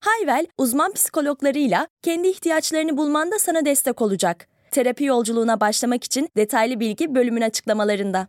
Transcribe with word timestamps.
Hayvel, 0.00 0.46
uzman 0.58 0.92
psikologlarıyla 0.92 1.88
kendi 2.02 2.28
ihtiyaçlarını 2.28 2.96
bulmanda 2.96 3.38
sana 3.38 3.64
destek 3.64 4.02
olacak. 4.02 4.48
Terapi 4.70 5.04
yolculuğuna 5.04 5.60
başlamak 5.60 6.04
için 6.04 6.28
detaylı 6.36 6.80
bilgi 6.80 7.14
bölümün 7.14 7.40
açıklamalarında. 7.40 8.28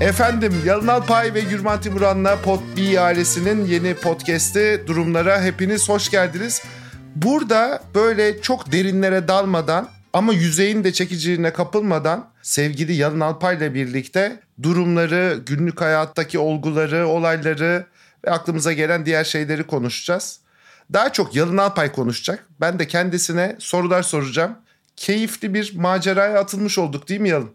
Efendim 0.00 0.62
Yalın 0.66 0.86
Alpay 0.86 1.34
ve 1.34 1.40
Gürman 1.40 1.80
Timuran'la 1.80 2.42
Podbi 2.42 3.00
ailesinin 3.00 3.64
yeni 3.66 3.94
podcast'i 3.94 4.84
Durumlara 4.86 5.42
hepiniz 5.42 5.88
hoş 5.88 6.10
geldiniz. 6.10 6.62
Burada 7.16 7.82
böyle 7.94 8.40
çok 8.40 8.72
derinlere 8.72 9.28
dalmadan 9.28 9.88
ama 10.12 10.32
yüzeyin 10.32 10.84
de 10.84 10.92
çekiciliğine 10.92 11.52
kapılmadan 11.52 12.28
sevgili 12.42 12.94
Yalın 12.94 13.20
Alpay'la 13.20 13.74
birlikte 13.74 14.40
durumları, 14.62 15.40
günlük 15.46 15.80
hayattaki 15.80 16.38
olguları, 16.38 17.08
olayları 17.08 17.86
ve 18.24 18.30
aklımıza 18.30 18.72
gelen 18.72 19.06
diğer 19.06 19.24
şeyleri 19.24 19.62
konuşacağız. 19.62 20.40
Daha 20.92 21.12
çok 21.12 21.36
Yalın 21.36 21.56
Alpay 21.56 21.92
konuşacak. 21.92 22.46
Ben 22.60 22.78
de 22.78 22.86
kendisine 22.86 23.56
sorular 23.58 24.02
soracağım. 24.02 24.58
Keyifli 24.96 25.54
bir 25.54 25.76
maceraya 25.76 26.40
atılmış 26.40 26.78
olduk 26.78 27.08
değil 27.08 27.20
mi 27.20 27.28
Yalın? 27.28 27.50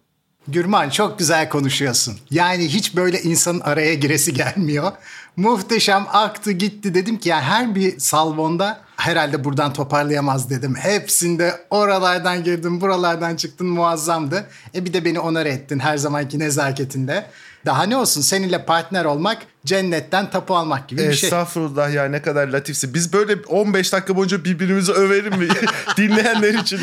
Gürman 0.47 0.89
çok 0.89 1.19
güzel 1.19 1.49
konuşuyorsun. 1.49 2.19
Yani 2.31 2.67
hiç 2.67 2.95
böyle 2.95 3.21
insanın 3.21 3.59
araya 3.59 3.93
giresi 3.93 4.33
gelmiyor. 4.33 4.91
Muhteşem 5.35 6.05
aktı 6.11 6.51
gitti 6.51 6.93
dedim 6.93 7.17
ki 7.17 7.29
yani 7.29 7.43
her 7.43 7.75
bir 7.75 7.99
salvonda 7.99 8.81
herhalde 8.97 9.43
buradan 9.43 9.73
toparlayamaz 9.73 10.49
dedim. 10.49 10.75
Hepsinde 10.75 11.61
oralardan 11.69 12.43
girdim 12.43 12.81
buralardan 12.81 13.35
çıktın 13.35 13.67
muazzamdı. 13.67 14.45
E 14.75 14.85
bir 14.85 14.93
de 14.93 15.05
beni 15.05 15.19
onar 15.19 15.45
ettin 15.45 15.79
her 15.79 15.97
zamanki 15.97 16.39
nezaketinde. 16.39 17.25
Daha 17.65 17.83
ne 17.83 17.97
olsun 17.97 18.21
seninle 18.21 18.65
partner 18.65 19.05
olmak 19.05 19.37
cennetten 19.65 20.29
tapu 20.29 20.55
almak 20.55 20.87
gibi 20.87 21.01
bir 21.01 21.13
şey. 21.13 21.27
Estağfurullah 21.27 21.93
ya 21.93 22.05
ne 22.05 22.21
kadar 22.21 22.47
latifsi. 22.47 22.93
Biz 22.93 23.13
böyle 23.13 23.35
15 23.35 23.93
dakika 23.93 24.15
boyunca 24.15 24.43
birbirimizi 24.43 24.91
överim 24.91 25.39
mi 25.39 25.47
dinleyenler 25.97 26.53
için? 26.53 26.79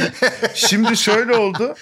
Şimdi 0.54 0.96
şöyle 0.96 1.36
oldu. 1.36 1.74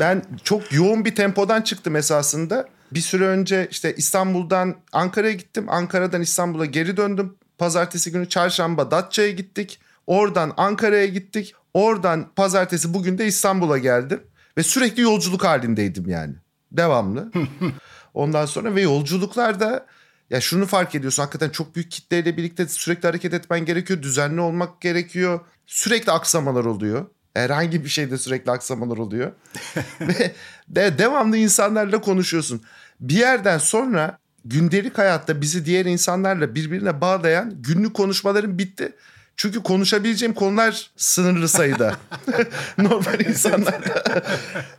Ben 0.00 0.22
çok 0.44 0.72
yoğun 0.72 1.04
bir 1.04 1.14
tempodan 1.14 1.62
çıktım 1.62 1.96
esasında. 1.96 2.68
Bir 2.92 3.00
süre 3.00 3.26
önce 3.26 3.68
işte 3.70 3.94
İstanbul'dan 3.96 4.76
Ankara'ya 4.92 5.32
gittim. 5.32 5.66
Ankara'dan 5.68 6.20
İstanbul'a 6.20 6.64
geri 6.64 6.96
döndüm. 6.96 7.34
Pazartesi 7.62 8.12
günü 8.12 8.28
çarşamba 8.28 8.90
Datça'ya 8.90 9.30
gittik. 9.30 9.80
Oradan 10.06 10.54
Ankara'ya 10.56 11.06
gittik. 11.06 11.54
Oradan 11.74 12.28
pazartesi 12.36 12.94
bugün 12.94 13.18
de 13.18 13.26
İstanbul'a 13.26 13.78
geldim. 13.78 14.22
Ve 14.58 14.62
sürekli 14.62 15.02
yolculuk 15.02 15.44
halindeydim 15.44 16.08
yani. 16.08 16.34
Devamlı. 16.72 17.32
Ondan 18.14 18.46
sonra 18.46 18.74
ve 18.74 18.80
yolculuklarda 18.80 19.86
ya 20.30 20.40
şunu 20.40 20.66
fark 20.66 20.94
ediyorsun 20.94 21.22
hakikaten 21.22 21.50
çok 21.50 21.74
büyük 21.74 21.90
kitleyle 21.90 22.36
birlikte 22.36 22.68
sürekli 22.68 23.06
hareket 23.06 23.34
etmen 23.34 23.64
gerekiyor. 23.64 24.02
Düzenli 24.02 24.40
olmak 24.40 24.80
gerekiyor. 24.80 25.40
Sürekli 25.66 26.12
aksamalar 26.12 26.64
oluyor. 26.64 27.06
Herhangi 27.34 27.84
bir 27.84 27.88
şeyde 27.88 28.18
sürekli 28.18 28.50
aksamalar 28.50 28.96
oluyor. 28.96 29.32
ve 30.00 30.32
de 30.68 30.98
devamlı 30.98 31.36
insanlarla 31.36 32.00
konuşuyorsun. 32.00 32.62
Bir 33.00 33.16
yerden 33.16 33.58
sonra 33.58 34.18
gündelik 34.44 34.98
hayatta 34.98 35.40
bizi 35.40 35.64
diğer 35.64 35.86
insanlarla 35.86 36.54
birbirine 36.54 37.00
bağlayan 37.00 37.54
günlük 37.62 37.94
konuşmaların 37.94 38.58
bitti. 38.58 38.92
Çünkü 39.36 39.62
konuşabileceğim 39.62 40.34
konular 40.34 40.90
sınırlı 40.96 41.48
sayıda. 41.48 41.96
normal 42.78 43.20
insanlarla. 43.20 44.22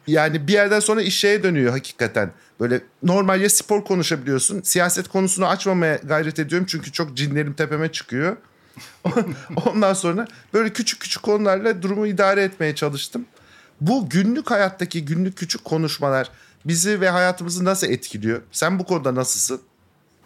yani 0.08 0.48
bir 0.48 0.54
yerden 0.54 0.80
sonra 0.80 1.02
iş 1.02 1.18
şeye 1.18 1.44
dönüyor 1.44 1.72
hakikaten. 1.72 2.32
Böyle 2.60 2.82
normal 3.04 3.42
ya 3.42 3.50
spor 3.50 3.86
konuşabiliyorsun. 3.86 4.62
Siyaset 4.62 5.08
konusunu 5.08 5.48
açmamaya 5.48 5.96
gayret 5.96 6.40
ediyorum. 6.40 6.68
Çünkü 6.70 6.92
çok 6.92 7.18
cinlerim 7.18 7.54
tepeme 7.54 7.92
çıkıyor. 7.92 8.38
Ondan 9.66 9.94
sonra 9.94 10.28
böyle 10.54 10.74
küçük 10.74 11.00
küçük 11.00 11.24
konularla 11.24 11.82
durumu 11.82 12.08
idare 12.08 12.44
etmeye 12.44 12.76
çalıştım. 12.76 13.26
Bu 13.82 14.10
günlük 14.10 14.52
hayattaki 14.52 15.06
günlük 15.06 15.38
küçük 15.38 15.66
konuşmalar 15.66 16.30
bizi 16.66 17.02
ve 17.02 17.10
hayatımızı 17.10 17.66
nasıl 17.66 17.88
etkiliyor? 17.88 18.42
Sen 18.52 18.80
bu 18.80 18.86
konuda 18.86 19.16
nasılsın? 19.16 19.62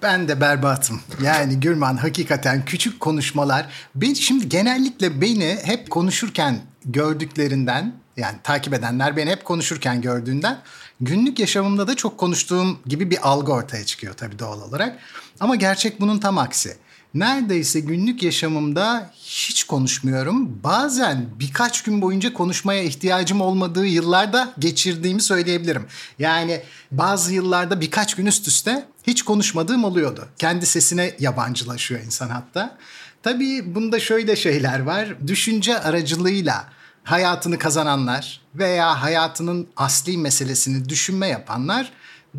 Ben 0.02 0.28
de 0.28 0.42
berbatım. 0.42 1.02
Yani 1.24 1.60
Gürman 1.60 1.98
hakikaten 1.98 2.66
küçük 2.66 3.00
konuşmalar. 3.00 3.70
Ben 3.96 4.14
şimdi 4.14 4.50
genellikle 4.50 5.22
beni 5.22 5.60
hep 5.64 5.90
konuşurken 5.90 6.60
gördüklerinden 6.86 7.94
yani 8.18 8.38
takip 8.44 8.74
edenler 8.74 9.18
beni 9.18 9.30
hep 9.30 9.46
konuşurken 9.46 10.02
gördüğünden 10.02 10.60
günlük 11.02 11.40
yaşamımda 11.40 11.88
da 11.88 11.96
çok 11.96 12.18
konuştuğum 12.18 12.80
gibi 12.86 13.12
bir 13.12 13.30
algı 13.30 13.52
ortaya 13.52 13.86
çıkıyor 13.86 14.14
tabii 14.14 14.40
doğal 14.40 14.62
olarak. 14.62 15.00
Ama 15.40 15.56
gerçek 15.56 16.02
bunun 16.02 16.20
tam 16.20 16.38
aksi 16.38 16.78
neredeyse 17.20 17.80
günlük 17.80 18.24
yaşamımda 18.24 19.12
hiç 19.16 19.64
konuşmuyorum. 19.64 20.64
Bazen 20.64 21.26
birkaç 21.40 21.84
gün 21.84 22.02
boyunca 22.02 22.34
konuşmaya 22.34 22.84
ihtiyacım 22.84 23.42
olmadığı 23.42 23.86
yıllarda 23.86 24.54
geçirdiğimi 24.60 25.22
söyleyebilirim. 25.22 25.86
Yani 26.20 26.62
bazı 26.92 27.34
yıllarda 27.34 27.82
birkaç 27.82 28.16
gün 28.16 28.26
üst 28.26 28.48
üste 28.48 28.86
hiç 29.08 29.22
konuşmadığım 29.22 29.84
oluyordu. 29.84 30.28
Kendi 30.38 30.66
sesine 30.66 31.16
yabancılaşıyor 31.20 32.02
insan 32.02 32.30
hatta. 32.30 32.78
Tabii 33.24 33.76
bunda 33.76 34.00
şöyle 34.00 34.36
şeyler 34.36 34.80
var. 34.80 35.28
Düşünce 35.28 35.80
aracılığıyla 35.80 36.70
hayatını 37.04 37.58
kazananlar 37.58 38.42
veya 38.56 39.02
hayatının 39.02 39.68
asli 39.78 40.18
meselesini 40.18 40.90
düşünme 40.90 41.28
yapanlar 41.28 41.92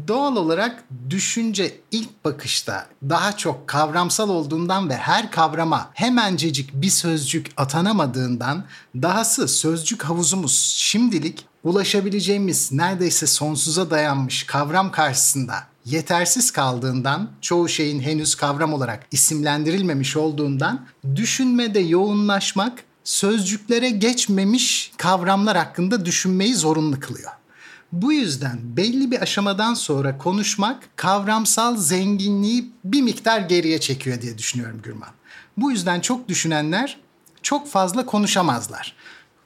Doğal 0.07 0.37
olarak 0.37 0.85
düşünce 1.11 1.77
ilk 1.91 2.25
bakışta 2.25 2.87
daha 3.09 3.37
çok 3.37 3.69
kavramsal 3.69 4.29
olduğundan 4.29 4.89
ve 4.89 4.97
her 4.97 5.31
kavrama 5.31 5.91
hemencecik 5.95 6.75
bir 6.75 6.91
sözcük 6.91 7.47
atanamadığından 7.57 8.65
dahası 8.95 9.49
sözcük 9.49 10.05
havuzumuz 10.05 10.75
şimdilik 10.77 11.47
ulaşabileceğimiz 11.65 12.73
neredeyse 12.73 13.27
sonsuza 13.27 13.91
dayanmış 13.91 14.43
kavram 14.43 14.93
karşısında 14.93 15.55
yetersiz 15.85 16.51
kaldığından, 16.51 17.31
çoğu 17.41 17.69
şeyin 17.69 18.01
henüz 18.01 18.35
kavram 18.35 18.73
olarak 18.73 19.07
isimlendirilmemiş 19.11 20.17
olduğundan 20.17 20.87
düşünmede 21.17 21.81
yoğunlaşmak 21.81 22.85
sözcüklere 23.05 23.91
geçmemiş 23.91 24.93
kavramlar 24.97 25.57
hakkında 25.57 26.05
düşünmeyi 26.05 26.55
zorunlu 26.55 27.01
kılıyor. 27.01 27.31
Bu 27.93 28.12
yüzden 28.12 28.59
belli 28.62 29.10
bir 29.10 29.22
aşamadan 29.22 29.75
sonra 29.75 30.19
konuşmak 30.19 30.97
kavramsal 30.97 31.76
zenginliği 31.76 32.72
bir 32.84 33.03
miktar 33.03 33.41
geriye 33.41 33.81
çekiyor 33.81 34.22
diye 34.22 34.38
düşünüyorum 34.38 34.81
Gürman. 34.82 35.09
Bu 35.56 35.71
yüzden 35.71 36.00
çok 36.00 36.28
düşünenler 36.28 37.00
çok 37.43 37.69
fazla 37.69 38.06
konuşamazlar. 38.06 38.97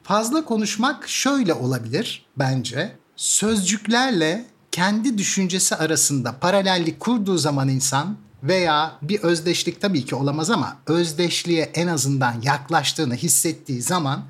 Fazla 0.02 0.44
konuşmak 0.44 1.08
şöyle 1.08 1.54
olabilir 1.54 2.26
bence. 2.36 2.96
Sözcüklerle 3.16 4.44
kendi 4.72 5.18
düşüncesi 5.18 5.76
arasında 5.76 6.38
paralellik 6.40 7.00
kurduğu 7.00 7.38
zaman 7.38 7.68
insan 7.68 8.16
veya 8.42 8.92
bir 9.02 9.20
özdeşlik 9.20 9.80
tabii 9.80 10.04
ki 10.04 10.14
olamaz 10.14 10.50
ama 10.50 10.76
özdeşliğe 10.86 11.70
en 11.74 11.86
azından 11.86 12.40
yaklaştığını 12.42 13.14
hissettiği 13.14 13.82
zaman 13.82 14.22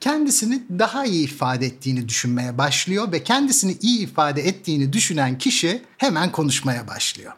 kendisini 0.00 0.62
daha 0.78 1.04
iyi 1.04 1.24
ifade 1.24 1.66
ettiğini 1.66 2.08
düşünmeye 2.08 2.58
başlıyor 2.58 3.12
ve 3.12 3.24
kendisini 3.24 3.76
iyi 3.80 4.00
ifade 4.00 4.48
ettiğini 4.48 4.92
düşünen 4.92 5.38
kişi 5.38 5.82
hemen 5.98 6.32
konuşmaya 6.32 6.88
başlıyor. 6.88 7.32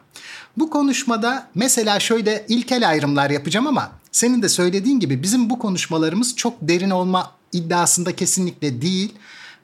Bu 0.57 0.69
konuşmada 0.69 1.49
mesela 1.55 1.99
şöyle 1.99 2.45
ilkel 2.47 2.89
ayrımlar 2.89 3.29
yapacağım 3.29 3.67
ama 3.67 3.91
senin 4.11 4.41
de 4.41 4.49
söylediğin 4.49 4.99
gibi 4.99 5.23
bizim 5.23 5.49
bu 5.49 5.59
konuşmalarımız 5.59 6.35
çok 6.35 6.53
derin 6.61 6.89
olma 6.89 7.31
iddiasında 7.53 8.15
kesinlikle 8.15 8.81
değil 8.81 9.13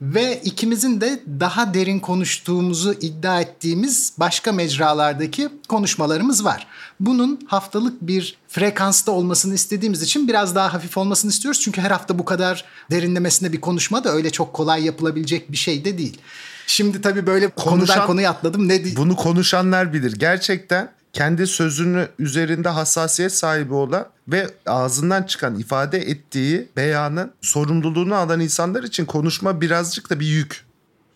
ve 0.02 0.42
ikimizin 0.44 1.02
de 1.02 1.24
daha 1.40 1.74
derin 1.74 2.00
konuştuğumuzu 2.00 2.94
iddia 2.94 3.42
ettiğimiz 3.42 4.14
başka 4.18 4.52
mecralardaki 4.52 5.50
konuşmalarımız 5.68 6.46
var. 6.46 6.68
Bunun 7.00 7.40
haftalık 7.48 8.02
bir 8.02 8.38
frekansta 8.56 9.12
olmasını 9.12 9.54
istediğimiz 9.54 10.02
için 10.02 10.28
biraz 10.28 10.56
daha 10.56 10.74
hafif 10.74 10.98
olmasını 10.98 11.32
istiyoruz. 11.32 11.62
Çünkü 11.62 11.82
her 11.82 11.92
hafta 11.92 12.20
bu 12.20 12.26
kadar 12.26 12.66
derinlemesine 12.92 13.52
bir 13.52 13.62
konuşma 13.62 14.04
da 14.04 14.12
öyle 14.12 14.30
çok 14.30 14.54
kolay 14.54 14.86
yapılabilecek 14.86 15.52
bir 15.52 15.58
şey 15.58 15.86
de 15.86 15.98
değil. 15.98 16.22
Şimdi 16.68 17.02
tabii 17.02 17.28
böyle 17.28 17.50
Konuşan, 17.50 17.80
konudan 17.80 18.08
konuya 18.08 18.32
atladım. 18.32 18.68
Ne 18.68 18.96
Bunu 18.96 19.16
konuşanlar 19.16 19.94
bilir. 19.94 20.12
Gerçekten 20.12 20.92
kendi 21.14 21.48
sözünü 21.48 22.08
üzerinde 22.20 22.70
hassasiyet 22.70 23.34
sahibi 23.34 23.74
olan 23.74 24.08
ve 24.28 24.50
ağzından 24.66 25.24
çıkan 25.24 25.60
ifade 25.60 25.98
ettiği 25.98 26.68
beyanın 26.76 27.32
sorumluluğunu 27.42 28.16
alan 28.16 28.40
insanlar 28.40 28.84
için 28.84 29.06
konuşma 29.06 29.62
birazcık 29.62 30.10
da 30.10 30.20
bir 30.20 30.28
yük. 30.28 30.66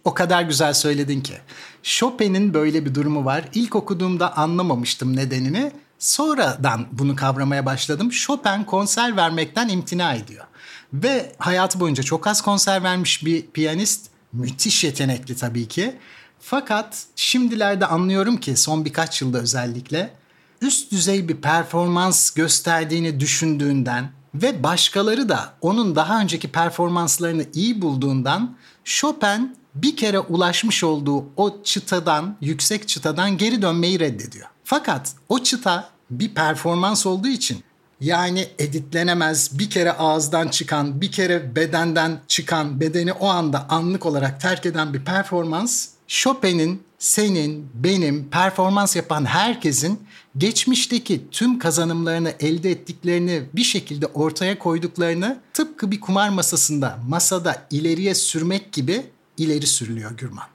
O 0.03 0.13
kadar 0.13 0.41
güzel 0.41 0.73
söyledin 0.73 1.21
ki. 1.21 1.37
Chopin'in 1.83 2.53
böyle 2.53 2.85
bir 2.85 2.95
durumu 2.95 3.25
var. 3.25 3.43
İlk 3.53 3.75
okuduğumda 3.75 4.37
anlamamıştım 4.37 5.15
nedenini. 5.15 5.71
Sonradan 5.99 6.87
bunu 6.91 7.15
kavramaya 7.15 7.65
başladım. 7.65 8.09
Chopin 8.09 8.63
konser 8.63 9.17
vermekten 9.17 9.69
imtina 9.69 10.13
ediyor. 10.13 10.45
Ve 10.93 11.31
hayatı 11.37 11.79
boyunca 11.79 12.03
çok 12.03 12.27
az 12.27 12.41
konser 12.41 12.83
vermiş 12.83 13.25
bir 13.25 13.47
piyanist. 13.47 14.09
Müthiş 14.33 14.83
yetenekli 14.83 15.35
tabii 15.35 15.67
ki. 15.67 15.95
Fakat 16.39 17.05
şimdilerde 17.15 17.85
anlıyorum 17.85 18.37
ki 18.37 18.57
son 18.57 18.85
birkaç 18.85 19.21
yılda 19.21 19.39
özellikle 19.39 20.13
üst 20.61 20.91
düzey 20.91 21.29
bir 21.29 21.35
performans 21.35 22.31
gösterdiğini 22.31 23.19
düşündüğünden 23.19 24.11
ve 24.35 24.63
başkaları 24.63 25.29
da 25.29 25.53
onun 25.61 25.95
daha 25.95 26.21
önceki 26.21 26.51
performanslarını 26.51 27.45
iyi 27.53 27.81
bulduğundan 27.81 28.57
Chopin 28.83 29.55
bir 29.75 29.97
kere 29.97 30.19
ulaşmış 30.19 30.83
olduğu 30.83 31.25
o 31.37 31.63
çıtadan, 31.63 32.37
yüksek 32.41 32.87
çıtadan 32.87 33.37
geri 33.37 33.61
dönmeyi 33.61 33.99
reddediyor. 33.99 34.47
Fakat 34.69 35.13
o 35.29 35.39
çıta 35.39 35.89
bir 36.09 36.33
performans 36.33 37.05
olduğu 37.05 37.27
için 37.27 37.63
yani 38.01 38.47
editlenemez 38.59 39.59
bir 39.59 39.69
kere 39.69 39.91
ağızdan 39.91 40.47
çıkan, 40.47 41.01
bir 41.01 41.11
kere 41.11 41.55
bedenden 41.55 42.19
çıkan, 42.27 42.79
bedeni 42.79 43.13
o 43.13 43.27
anda 43.27 43.69
anlık 43.69 44.05
olarak 44.05 44.41
terk 44.41 44.65
eden 44.65 44.93
bir 44.93 45.05
performans 45.05 45.87
Chopin'in, 46.07 46.83
senin, 46.99 47.69
benim, 47.73 48.29
performans 48.29 48.95
yapan 48.95 49.25
herkesin 49.25 49.99
geçmişteki 50.37 51.27
tüm 51.31 51.59
kazanımlarını 51.59 52.33
elde 52.39 52.71
ettiklerini 52.71 53.43
bir 53.53 53.63
şekilde 53.63 54.05
ortaya 54.05 54.59
koyduklarını 54.59 55.39
tıpkı 55.53 55.91
bir 55.91 56.01
kumar 56.01 56.29
masasında 56.29 56.99
masada 57.07 57.67
ileriye 57.71 58.15
sürmek 58.15 58.73
gibi 58.73 59.05
ileri 59.37 59.67
sürülüyor 59.67 60.17
Gürman. 60.17 60.47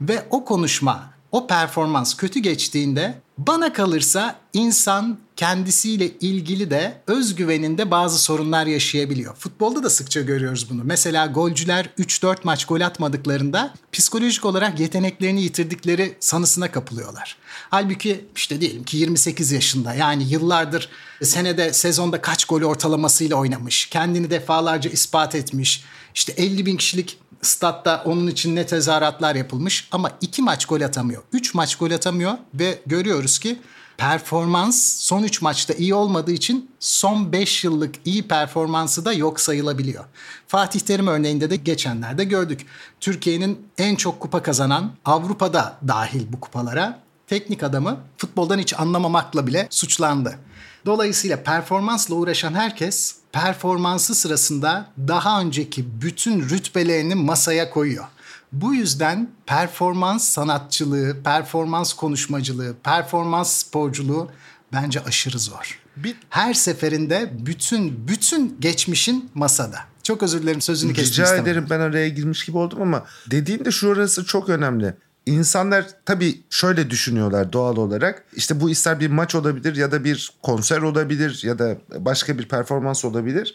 Ve 0.00 0.26
o 0.30 0.44
konuşma, 0.44 1.10
o 1.30 1.46
performans 1.46 2.14
kötü 2.14 2.40
geçtiğinde 2.40 3.21
bana 3.46 3.72
kalırsa 3.72 4.40
insan 4.52 5.18
kendisiyle 5.36 6.10
ilgili 6.20 6.70
de 6.70 7.02
özgüveninde 7.06 7.90
bazı 7.90 8.18
sorunlar 8.18 8.66
yaşayabiliyor. 8.66 9.34
Futbolda 9.36 9.82
da 9.82 9.90
sıkça 9.90 10.20
görüyoruz 10.20 10.70
bunu. 10.70 10.80
Mesela 10.84 11.26
golcüler 11.26 11.90
3-4 11.98 12.36
maç 12.44 12.64
gol 12.64 12.80
atmadıklarında 12.80 13.74
psikolojik 13.92 14.44
olarak 14.44 14.80
yeteneklerini 14.80 15.42
yitirdikleri 15.42 16.16
sanısına 16.20 16.70
kapılıyorlar. 16.70 17.36
Halbuki 17.70 18.24
işte 18.36 18.60
diyelim 18.60 18.84
ki 18.84 18.96
28 18.96 19.52
yaşında 19.52 19.94
yani 19.94 20.24
yıllardır 20.28 20.88
senede 21.22 21.72
sezonda 21.72 22.20
kaç 22.20 22.44
gol 22.44 22.62
ortalamasıyla 22.62 23.36
oynamış. 23.36 23.86
Kendini 23.86 24.30
defalarca 24.30 24.90
ispat 24.90 25.34
etmiş. 25.34 25.84
İşte 26.14 26.32
50 26.32 26.66
bin 26.66 26.76
kişilik 26.76 27.18
statta 27.42 28.02
onun 28.04 28.26
için 28.26 28.56
ne 28.56 28.66
tezahüratlar 28.66 29.34
yapılmış 29.34 29.88
ama 29.92 30.10
iki 30.20 30.42
maç 30.42 30.66
gol 30.66 30.80
atamıyor. 30.80 31.22
Üç 31.32 31.54
maç 31.54 31.76
gol 31.76 31.90
atamıyor 31.90 32.32
ve 32.54 32.78
görüyoruz 32.86 33.38
ki 33.38 33.58
performans 33.96 34.96
son 34.98 35.22
3 35.22 35.42
maçta 35.42 35.74
iyi 35.74 35.94
olmadığı 35.94 36.32
için 36.32 36.70
son 36.80 37.32
5 37.32 37.64
yıllık 37.64 37.94
iyi 38.04 38.28
performansı 38.28 39.04
da 39.04 39.12
yok 39.12 39.40
sayılabiliyor. 39.40 40.04
Fatih 40.46 40.80
Terim 40.80 41.06
örneğinde 41.06 41.50
de 41.50 41.56
geçenlerde 41.56 42.24
gördük. 42.24 42.66
Türkiye'nin 43.00 43.66
en 43.78 43.96
çok 43.96 44.20
kupa 44.20 44.42
kazanan 44.42 44.92
Avrupa'da 45.04 45.78
dahil 45.88 46.32
bu 46.32 46.40
kupalara 46.40 46.98
teknik 47.26 47.62
adamı 47.62 48.00
futboldan 48.16 48.58
hiç 48.58 48.80
anlamamakla 48.80 49.46
bile 49.46 49.66
suçlandı. 49.70 50.38
Dolayısıyla 50.86 51.42
performansla 51.42 52.14
uğraşan 52.14 52.54
herkes 52.54 53.21
performansı 53.32 54.14
sırasında 54.14 54.86
daha 55.08 55.40
önceki 55.40 56.02
bütün 56.02 56.48
rütbelerini 56.48 57.14
masaya 57.14 57.70
koyuyor. 57.70 58.04
Bu 58.52 58.74
yüzden 58.74 59.30
performans 59.46 60.28
sanatçılığı, 60.28 61.16
performans 61.24 61.92
konuşmacılığı, 61.92 62.74
performans 62.84 63.52
sporculuğu 63.52 64.30
bence 64.72 65.00
aşırı 65.00 65.38
zor. 65.38 65.78
Bir... 65.96 66.16
Her 66.30 66.54
seferinde 66.54 67.32
bütün 67.46 68.08
bütün 68.08 68.56
geçmişin 68.60 69.30
masada. 69.34 69.78
Çok 70.02 70.22
özür 70.22 70.42
dilerim 70.42 70.60
sözünü 70.60 70.92
kestim 70.92 71.12
Rica 71.12 71.24
istemem. 71.24 71.44
ederim 71.44 71.66
ben 71.70 71.80
araya 71.80 72.08
girmiş 72.08 72.44
gibi 72.44 72.58
oldum 72.58 72.82
ama 72.82 73.04
dediğin 73.30 73.64
de 73.64 73.70
şurası 73.70 74.24
çok 74.24 74.48
önemli. 74.48 74.94
İnsanlar 75.26 75.86
tabii 76.04 76.40
şöyle 76.50 76.90
düşünüyorlar 76.90 77.52
doğal 77.52 77.76
olarak. 77.76 78.24
İşte 78.32 78.60
bu 78.60 78.70
ister 78.70 79.00
bir 79.00 79.10
maç 79.10 79.34
olabilir 79.34 79.76
ya 79.76 79.92
da 79.92 80.04
bir 80.04 80.32
konser 80.42 80.82
olabilir 80.82 81.40
ya 81.44 81.58
da 81.58 81.76
başka 81.98 82.38
bir 82.38 82.48
performans 82.48 83.04
olabilir. 83.04 83.54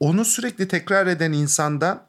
Onu 0.00 0.24
sürekli 0.24 0.68
tekrar 0.68 1.06
eden 1.06 1.32
insandan 1.32 2.02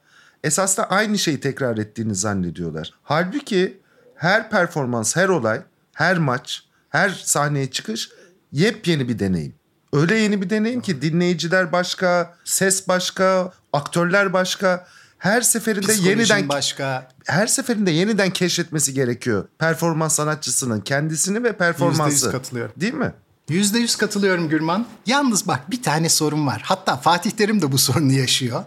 esas 0.44 0.80
aynı 0.90 1.18
şeyi 1.18 1.40
tekrar 1.40 1.78
ettiğini 1.78 2.16
zannediyorlar. 2.16 2.94
Halbuki 3.04 3.78
her 4.16 4.50
performans, 4.50 5.16
her 5.16 5.30
olay, 5.30 5.62
her 5.94 6.18
maç, 6.18 6.64
her 6.90 7.10
sahneye 7.10 7.72
çıkış 7.72 8.10
yepyeni 8.52 9.10
bir 9.10 9.20
deneyim. 9.20 9.56
Öyle 9.94 10.16
yeni 10.16 10.42
bir 10.42 10.50
deneyim 10.50 10.82
ki 10.82 11.02
dinleyiciler 11.02 11.72
başka, 11.72 12.36
ses 12.46 12.88
başka, 12.88 13.52
aktörler 13.74 14.34
başka. 14.34 14.88
Her 15.26 15.42
seferinde 15.42 15.94
yeniden 15.94 16.50
başka. 16.50 17.10
her 17.26 17.48
seferinde 17.48 17.92
yeniden 17.92 18.30
keşfetmesi 18.30 18.94
gerekiyor. 18.94 19.48
Performans 19.60 20.16
sanatçısının 20.16 20.82
kendisini 20.82 21.44
ve 21.44 21.58
performansı. 21.58 22.28
%100 22.28 22.32
katılıyorum. 22.32 22.74
Değil 22.78 22.94
mi? 22.94 23.14
Yüzde 23.50 23.80
yüz 23.80 23.96
katılıyorum 23.96 24.50
Gürman. 24.50 24.88
Yalnız 25.06 25.48
bak 25.48 25.72
bir 25.72 25.84
tane 25.84 26.10
sorun 26.10 26.48
var. 26.48 26.62
Hatta 26.66 26.98
Fatih 26.98 27.32
Terim 27.32 27.62
de 27.62 27.72
bu 27.72 27.78
sorunu 27.88 28.12
yaşıyor. 28.12 28.64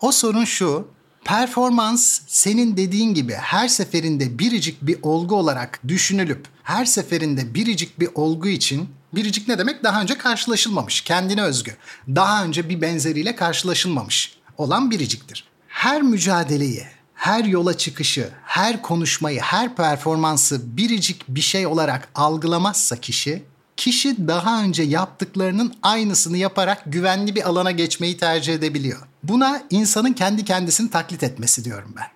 O 0.00 0.12
sorun 0.12 0.44
şu. 0.44 0.88
Performans 1.24 2.20
senin 2.26 2.76
dediğin 2.76 3.14
gibi 3.14 3.32
her 3.32 3.68
seferinde 3.68 4.38
biricik 4.38 4.82
bir 4.82 4.98
olgu 5.02 5.34
olarak 5.34 5.80
düşünülüp 5.88 6.46
her 6.62 6.84
seferinde 6.84 7.54
biricik 7.54 8.00
bir 8.00 8.08
olgu 8.14 8.48
için 8.48 8.88
biricik 9.14 9.48
ne 9.48 9.58
demek? 9.58 9.84
Daha 9.84 10.02
önce 10.02 10.18
karşılaşılmamış, 10.18 11.00
kendine 11.00 11.42
özgü. 11.42 11.76
Daha 12.08 12.44
önce 12.44 12.68
bir 12.68 12.80
benzeriyle 12.80 13.36
karşılaşılmamış 13.36 14.38
olan 14.58 14.90
biriciktir. 14.90 15.49
Her 15.80 16.02
mücadeleyi, 16.02 16.86
her 17.14 17.44
yola 17.44 17.78
çıkışı, 17.78 18.30
her 18.44 18.82
konuşmayı, 18.82 19.40
her 19.40 19.76
performansı 19.76 20.76
biricik 20.76 21.28
bir 21.28 21.40
şey 21.40 21.66
olarak 21.66 22.08
algılamazsa 22.14 22.96
kişi 22.96 23.42
kişi 23.76 24.28
daha 24.28 24.62
önce 24.62 24.82
yaptıklarının 24.82 25.74
aynısını 25.82 26.36
yaparak 26.36 26.82
güvenli 26.86 27.34
bir 27.34 27.48
alana 27.48 27.70
geçmeyi 27.70 28.16
tercih 28.16 28.54
edebiliyor. 28.54 29.00
Buna 29.22 29.62
insanın 29.70 30.12
kendi 30.12 30.44
kendisini 30.44 30.90
taklit 30.90 31.22
etmesi 31.22 31.64
diyorum 31.64 31.94
ben. 31.96 32.06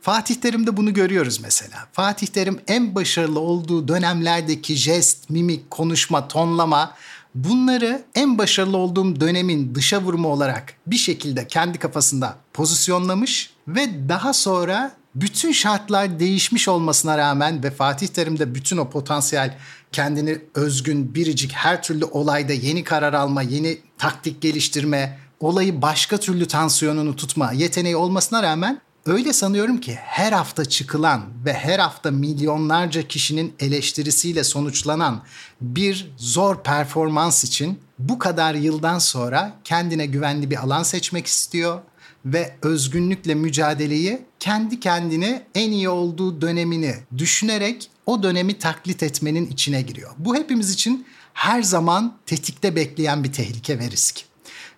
Fatih 0.00 0.34
Terim'de 0.34 0.76
bunu 0.76 0.94
görüyoruz 0.94 1.40
mesela. 1.40 1.88
Fatih 1.92 2.26
Terim 2.26 2.60
en 2.66 2.94
başarılı 2.94 3.40
olduğu 3.40 3.88
dönemlerdeki 3.88 4.76
jest, 4.76 5.30
mimik, 5.30 5.70
konuşma, 5.70 6.28
tonlama 6.28 6.94
bunları 7.34 8.02
en 8.14 8.38
başarılı 8.38 8.76
olduğum 8.76 9.20
dönemin 9.20 9.74
dışa 9.74 10.02
vurumu 10.02 10.28
olarak 10.28 10.74
bir 10.86 10.96
şekilde 10.96 11.46
kendi 11.46 11.78
kafasında 11.78 12.36
pozisyonlamış 12.52 13.50
ve 13.68 14.08
daha 14.08 14.32
sonra 14.32 14.92
bütün 15.14 15.52
şartlar 15.52 16.20
değişmiş 16.20 16.68
olmasına 16.68 17.18
rağmen 17.18 17.62
ve 17.62 17.70
Fatih 17.70 18.08
Terim'de 18.08 18.54
bütün 18.54 18.76
o 18.76 18.90
potansiyel 18.90 19.58
kendini 19.92 20.38
özgün, 20.54 21.14
biricik 21.14 21.52
her 21.52 21.82
türlü 21.82 22.04
olayda 22.04 22.52
yeni 22.52 22.84
karar 22.84 23.12
alma, 23.12 23.42
yeni 23.42 23.78
taktik 23.98 24.40
geliştirme, 24.40 25.18
olayı 25.40 25.82
başka 25.82 26.16
türlü 26.16 26.46
tansiyonunu 26.48 27.16
tutma 27.16 27.52
yeteneği 27.52 27.96
olmasına 27.96 28.42
rağmen 28.42 28.80
öyle 29.06 29.32
sanıyorum 29.32 29.80
ki 29.80 29.94
her 29.94 30.32
hafta 30.32 30.64
çıkılan 30.64 31.22
ve 31.44 31.52
her 31.52 31.78
hafta 31.78 32.10
milyonlarca 32.10 33.08
kişinin 33.08 33.54
eleştirisiyle 33.60 34.44
sonuçlanan 34.44 35.22
bir 35.60 36.10
zor 36.16 36.62
performans 36.62 37.44
için 37.44 37.78
bu 37.98 38.18
kadar 38.18 38.54
yıldan 38.54 38.98
sonra 38.98 39.54
kendine 39.64 40.06
güvenli 40.06 40.50
bir 40.50 40.56
alan 40.56 40.82
seçmek 40.82 41.26
istiyor 41.26 41.80
ve 42.24 42.54
özgünlükle 42.62 43.34
mücadeleyi 43.34 44.22
kendi 44.40 44.80
kendine 44.80 45.46
en 45.54 45.72
iyi 45.72 45.88
olduğu 45.88 46.40
dönemini 46.40 46.94
düşünerek 47.18 47.90
o 48.06 48.22
dönemi 48.22 48.58
taklit 48.58 49.02
etmenin 49.02 49.46
içine 49.46 49.82
giriyor. 49.82 50.10
Bu 50.18 50.36
hepimiz 50.36 50.70
için 50.70 51.06
her 51.34 51.62
zaman 51.62 52.16
tetikte 52.26 52.76
bekleyen 52.76 53.24
bir 53.24 53.32
tehlike 53.32 53.78
ve 53.78 53.90
risk. 53.90 54.31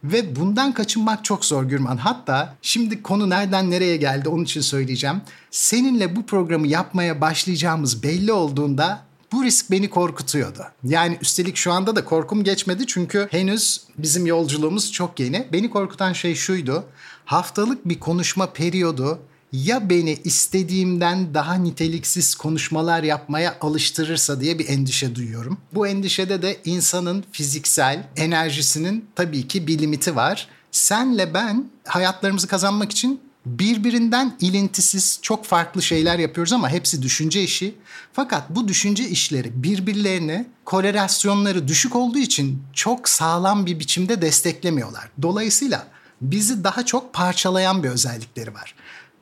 Ve 0.04 0.36
bundan 0.36 0.72
kaçınmak 0.72 1.24
çok 1.24 1.44
zor 1.44 1.64
Gürman. 1.64 1.96
Hatta 1.96 2.54
şimdi 2.62 3.02
konu 3.02 3.30
nereden 3.30 3.70
nereye 3.70 3.96
geldi 3.96 4.28
onun 4.28 4.44
için 4.44 4.60
söyleyeceğim. 4.60 5.16
Seninle 5.50 6.16
bu 6.16 6.26
programı 6.26 6.66
yapmaya 6.66 7.20
başlayacağımız 7.20 8.02
belli 8.02 8.32
olduğunda 8.32 9.04
bu 9.32 9.44
risk 9.44 9.70
beni 9.70 9.90
korkutuyordu. 9.90 10.64
Yani 10.84 11.18
üstelik 11.20 11.56
şu 11.56 11.72
anda 11.72 11.96
da 11.96 12.04
korkum 12.04 12.44
geçmedi 12.44 12.86
çünkü 12.86 13.28
henüz 13.30 13.80
bizim 13.98 14.26
yolculuğumuz 14.26 14.92
çok 14.92 15.20
yeni. 15.20 15.48
Beni 15.52 15.70
korkutan 15.70 16.12
şey 16.12 16.34
şuydu. 16.34 16.84
Haftalık 17.24 17.88
bir 17.88 18.00
konuşma 18.00 18.52
periyodu 18.52 19.18
ya 19.54 19.90
beni 19.90 20.18
istediğimden 20.24 21.34
daha 21.34 21.54
niteliksiz 21.54 22.34
konuşmalar 22.34 23.02
yapmaya 23.02 23.56
alıştırırsa 23.60 24.40
diye 24.40 24.58
bir 24.58 24.68
endişe 24.68 25.14
duyuyorum. 25.14 25.58
Bu 25.74 25.86
endişede 25.86 26.42
de 26.42 26.56
insanın 26.64 27.24
fiziksel 27.32 28.06
enerjisinin 28.16 29.04
tabii 29.16 29.48
ki 29.48 29.66
bir 29.66 29.78
limiti 29.78 30.16
var. 30.16 30.48
Senle 30.70 31.34
ben 31.34 31.70
hayatlarımızı 31.84 32.48
kazanmak 32.48 32.92
için 32.92 33.20
birbirinden 33.46 34.36
ilintisiz 34.40 35.18
çok 35.22 35.44
farklı 35.44 35.82
şeyler 35.82 36.18
yapıyoruz 36.18 36.52
ama 36.52 36.68
hepsi 36.68 37.02
düşünce 37.02 37.42
işi. 37.42 37.74
Fakat 38.12 38.50
bu 38.50 38.68
düşünce 38.68 39.08
işleri 39.08 39.62
birbirlerini 39.62 40.46
korelasyonları 40.64 41.68
düşük 41.68 41.96
olduğu 41.96 42.18
için 42.18 42.62
çok 42.72 43.08
sağlam 43.08 43.66
bir 43.66 43.80
biçimde 43.80 44.22
desteklemiyorlar. 44.22 45.10
Dolayısıyla 45.22 45.86
bizi 46.20 46.64
daha 46.64 46.86
çok 46.86 47.14
parçalayan 47.14 47.82
bir 47.82 47.88
özellikleri 47.88 48.54
var. 48.54 48.74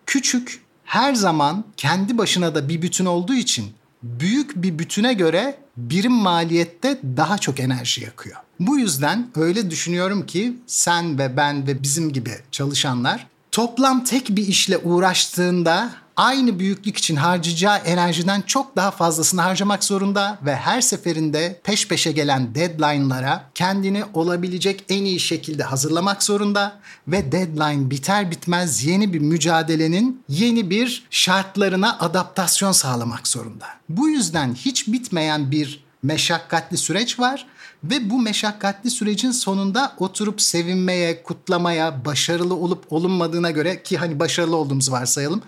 Küçük 0.06 0.62
her 0.85 1.14
zaman 1.14 1.64
kendi 1.76 2.18
başına 2.18 2.54
da 2.54 2.68
bir 2.68 2.82
bütün 2.82 3.06
olduğu 3.06 3.35
için 3.35 3.66
büyük 4.02 4.62
bir 4.62 4.78
bütüne 4.78 5.14
göre 5.14 5.59
birim 5.76 6.12
maliyette 6.12 7.00
daha 7.16 7.38
çok 7.38 7.61
enerji 7.61 8.04
yakıyor. 8.04 8.37
Bu 8.61 8.78
yüzden 8.78 9.28
öyle 9.35 9.71
düşünüyorum 9.71 10.26
ki 10.26 10.56
sen 10.66 11.18
ve 11.18 11.37
ben 11.37 11.66
ve 11.66 11.82
bizim 11.82 12.12
gibi 12.12 12.30
çalışanlar 12.50 13.26
toplam 13.52 14.04
tek 14.04 14.28
bir 14.28 14.47
işle 14.47 14.78
uğraştığında 14.78 15.90
aynı 16.16 16.59
büyüklük 16.59 16.97
için 16.97 17.16
harcayacağı 17.16 17.76
enerjiden 17.76 18.40
çok 18.40 18.76
daha 18.76 18.90
fazlasını 18.90 19.40
harcamak 19.40 19.85
zorunda 19.85 20.38
ve 20.42 20.57
her 20.57 20.81
seferinde 20.81 21.61
peş 21.64 21.88
peşe 21.88 22.12
gelen 22.12 22.54
deadline'lara 22.54 23.50
kendini 23.54 24.04
olabilecek 24.14 24.85
en 24.88 25.04
iyi 25.04 25.21
şekilde 25.21 25.62
hazırlamak 25.62 26.23
zorunda 26.23 26.78
ve 27.09 27.33
deadline 27.33 27.90
biter 27.90 28.31
bitmez 28.31 28.85
yeni 28.85 29.12
bir 29.12 29.21
mücadelenin 29.21 30.23
yeni 30.28 30.71
bir 30.71 31.07
şartlarına 31.11 31.99
adaptasyon 31.99 32.73
sağlamak 32.73 33.28
zorunda. 33.28 33.66
Bu 33.88 34.09
yüzden 34.09 34.54
hiç 34.54 34.88
bitmeyen 34.88 35.50
bir 35.50 35.85
meşakkatli 36.02 36.76
süreç 36.76 37.19
var 37.19 37.47
ve 37.85 38.11
bu 38.11 38.21
meşakkatli 38.21 38.90
sürecin 38.90 39.31
sonunda 39.31 39.92
oturup 39.99 40.42
sevinmeye, 40.42 41.23
kutlamaya, 41.23 42.04
başarılı 42.04 42.54
olup 42.54 42.92
olunmadığına 42.92 43.50
göre 43.50 43.83
ki 43.83 43.99
hani 43.99 44.21
başarılı 44.21 44.57
olduğumuzu 44.57 44.92
varsayalım. 44.92 45.42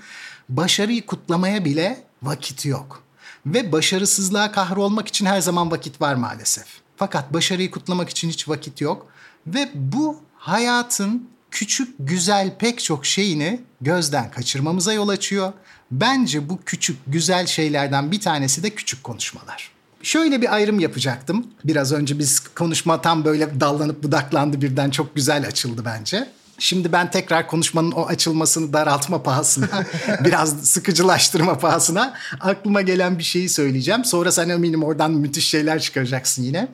Başarıyı 0.48 1.06
kutlamaya 1.06 1.64
bile 1.64 2.04
vakit 2.22 2.66
yok. 2.66 3.02
Ve 3.46 3.72
başarısızlığa 3.72 4.52
kahrolmak 4.52 5.08
için 5.08 5.26
her 5.26 5.40
zaman 5.40 5.70
vakit 5.70 6.00
var 6.00 6.14
maalesef. 6.14 6.66
Fakat 6.96 7.32
başarıyı 7.32 7.70
kutlamak 7.70 8.10
için 8.10 8.28
hiç 8.28 8.48
vakit 8.48 8.80
yok. 8.80 9.06
Ve 9.46 9.68
bu 9.74 10.20
hayatın 10.36 11.28
küçük 11.50 11.94
güzel 11.98 12.58
pek 12.58 12.84
çok 12.84 13.06
şeyini 13.06 13.60
gözden 13.80 14.30
kaçırmamıza 14.30 14.92
yol 14.92 15.08
açıyor. 15.08 15.52
Bence 15.90 16.48
bu 16.48 16.58
küçük 16.66 16.98
güzel 17.06 17.46
şeylerden 17.46 18.12
bir 18.12 18.20
tanesi 18.20 18.62
de 18.62 18.70
küçük 18.70 19.04
konuşmalar. 19.04 19.70
Şöyle 20.02 20.42
bir 20.42 20.54
ayrım 20.54 20.80
yapacaktım. 20.80 21.46
Biraz 21.64 21.92
önce 21.92 22.18
biz 22.18 22.40
konuşma 22.40 23.00
tam 23.00 23.24
böyle 23.24 23.60
dallanıp 23.60 24.02
budaklandı 24.02 24.62
birden 24.62 24.90
çok 24.90 25.16
güzel 25.16 25.46
açıldı 25.46 25.82
bence. 25.84 26.28
Şimdi 26.58 26.92
ben 26.92 27.10
tekrar 27.10 27.48
konuşmanın 27.48 27.92
o 27.92 28.06
açılmasını 28.06 28.72
daraltma 28.72 29.22
pahasına, 29.22 29.68
biraz 30.24 30.68
sıkıcılaştırma 30.68 31.58
pahasına 31.58 32.14
aklıma 32.40 32.80
gelen 32.80 33.18
bir 33.18 33.24
şeyi 33.24 33.48
söyleyeceğim. 33.48 34.04
Sonra 34.04 34.32
sen 34.32 34.48
eminim 34.48 34.82
oradan 34.82 35.10
müthiş 35.10 35.48
şeyler 35.48 35.80
çıkaracaksın 35.80 36.42
yine. 36.42 36.68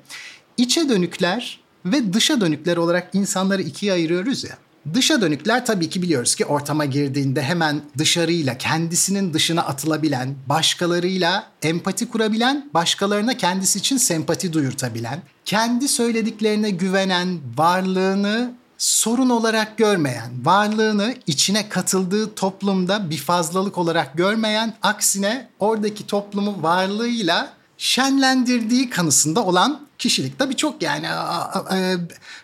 İçe 0.57 0.89
dönükler 0.89 1.61
ve 1.85 2.13
dışa 2.13 2.41
dönükler 2.41 2.77
olarak 2.77 3.15
insanları 3.15 3.63
ikiye 3.63 3.93
ayırıyoruz 3.93 4.45
ya. 4.45 4.59
Dışa 4.95 5.21
dönükler 5.21 5.67
tabii 5.67 5.89
ki 5.89 6.03
biliyoruz 6.03 6.35
ki 6.35 6.45
ortama 6.45 6.85
girdiğinde 6.85 7.43
hemen 7.43 7.81
dışarıyla 7.99 8.59
kendisinin 8.59 9.35
dışına 9.35 9.63
atılabilen, 9.63 10.35
başkalarıyla 10.47 11.47
empati 11.63 12.09
kurabilen, 12.09 12.71
başkalarına 12.75 13.37
kendisi 13.37 13.79
için 13.79 13.97
sempati 13.97 14.53
duyurtabilen, 14.53 15.23
kendi 15.45 15.89
söylediklerine 15.89 16.71
güvenen, 16.71 17.39
varlığını 17.57 18.55
sorun 18.81 19.31
olarak 19.31 19.79
görmeyen, 19.79 20.31
varlığını 20.43 21.15
içine 21.27 21.69
katıldığı 21.69 22.35
toplumda 22.35 23.11
bir 23.11 23.17
fazlalık 23.17 23.79
olarak 23.79 24.17
görmeyen, 24.17 24.75
aksine 24.83 25.49
oradaki 25.59 26.07
toplumu 26.07 26.63
varlığıyla 26.63 27.53
şenlendirdiği 27.79 28.91
kanısında 28.91 29.45
olan 29.45 29.81
kişilik. 29.99 30.39
Tabii 30.39 30.57
çok 30.57 30.83
yani 30.83 31.07
e, 31.75 31.97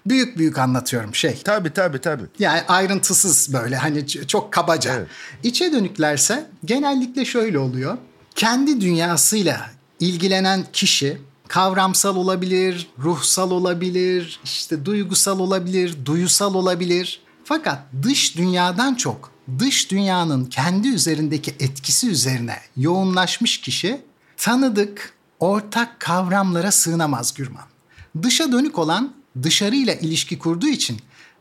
büyük 0.07 0.38
büyük 0.38 0.59
anlatıyorum 0.59 1.14
şey. 1.14 1.40
Tabii 1.45 1.73
tabii 1.73 2.00
tabii. 2.00 2.25
Yani 2.38 2.61
ayrıntısız 2.69 3.52
böyle 3.52 3.76
hani 3.76 4.07
çok 4.07 4.52
kabaca. 4.52 4.95
Evet. 4.95 5.09
İçe 5.43 5.73
dönüklerse 5.73 6.47
genellikle 6.64 7.25
şöyle 7.25 7.59
oluyor. 7.59 7.99
Kendi 8.35 8.81
dünyasıyla 8.81 9.71
ilgilenen 10.00 10.64
kişi 10.73 11.19
kavramsal 11.49 12.17
olabilir, 12.17 12.87
ruhsal 12.99 13.50
olabilir, 13.50 14.41
işte 14.45 14.85
duygusal 14.85 15.41
olabilir, 15.41 15.97
duyusal 16.05 16.55
olabilir. 16.55 17.21
Fakat 17.45 17.83
dış 18.03 18.37
dünyadan 18.37 18.95
çok 18.95 19.31
dış 19.59 19.91
dünyanın 19.91 20.45
kendi 20.45 20.88
üzerindeki 20.88 21.50
etkisi 21.61 22.11
üzerine 22.11 22.57
yoğunlaşmış 22.76 23.61
kişi 23.61 24.00
tanıdık, 24.37 25.15
ortak 25.41 26.00
kavramlara 26.00 26.73
sığınamaz 26.73 27.35
Gürman. 27.35 27.65
Dışa 28.23 28.53
dönük 28.53 28.79
olan 28.79 29.15
dışarıyla 29.43 29.95
ilişki 29.95 30.38
kurduğu 30.38 30.69
için 30.69 31.00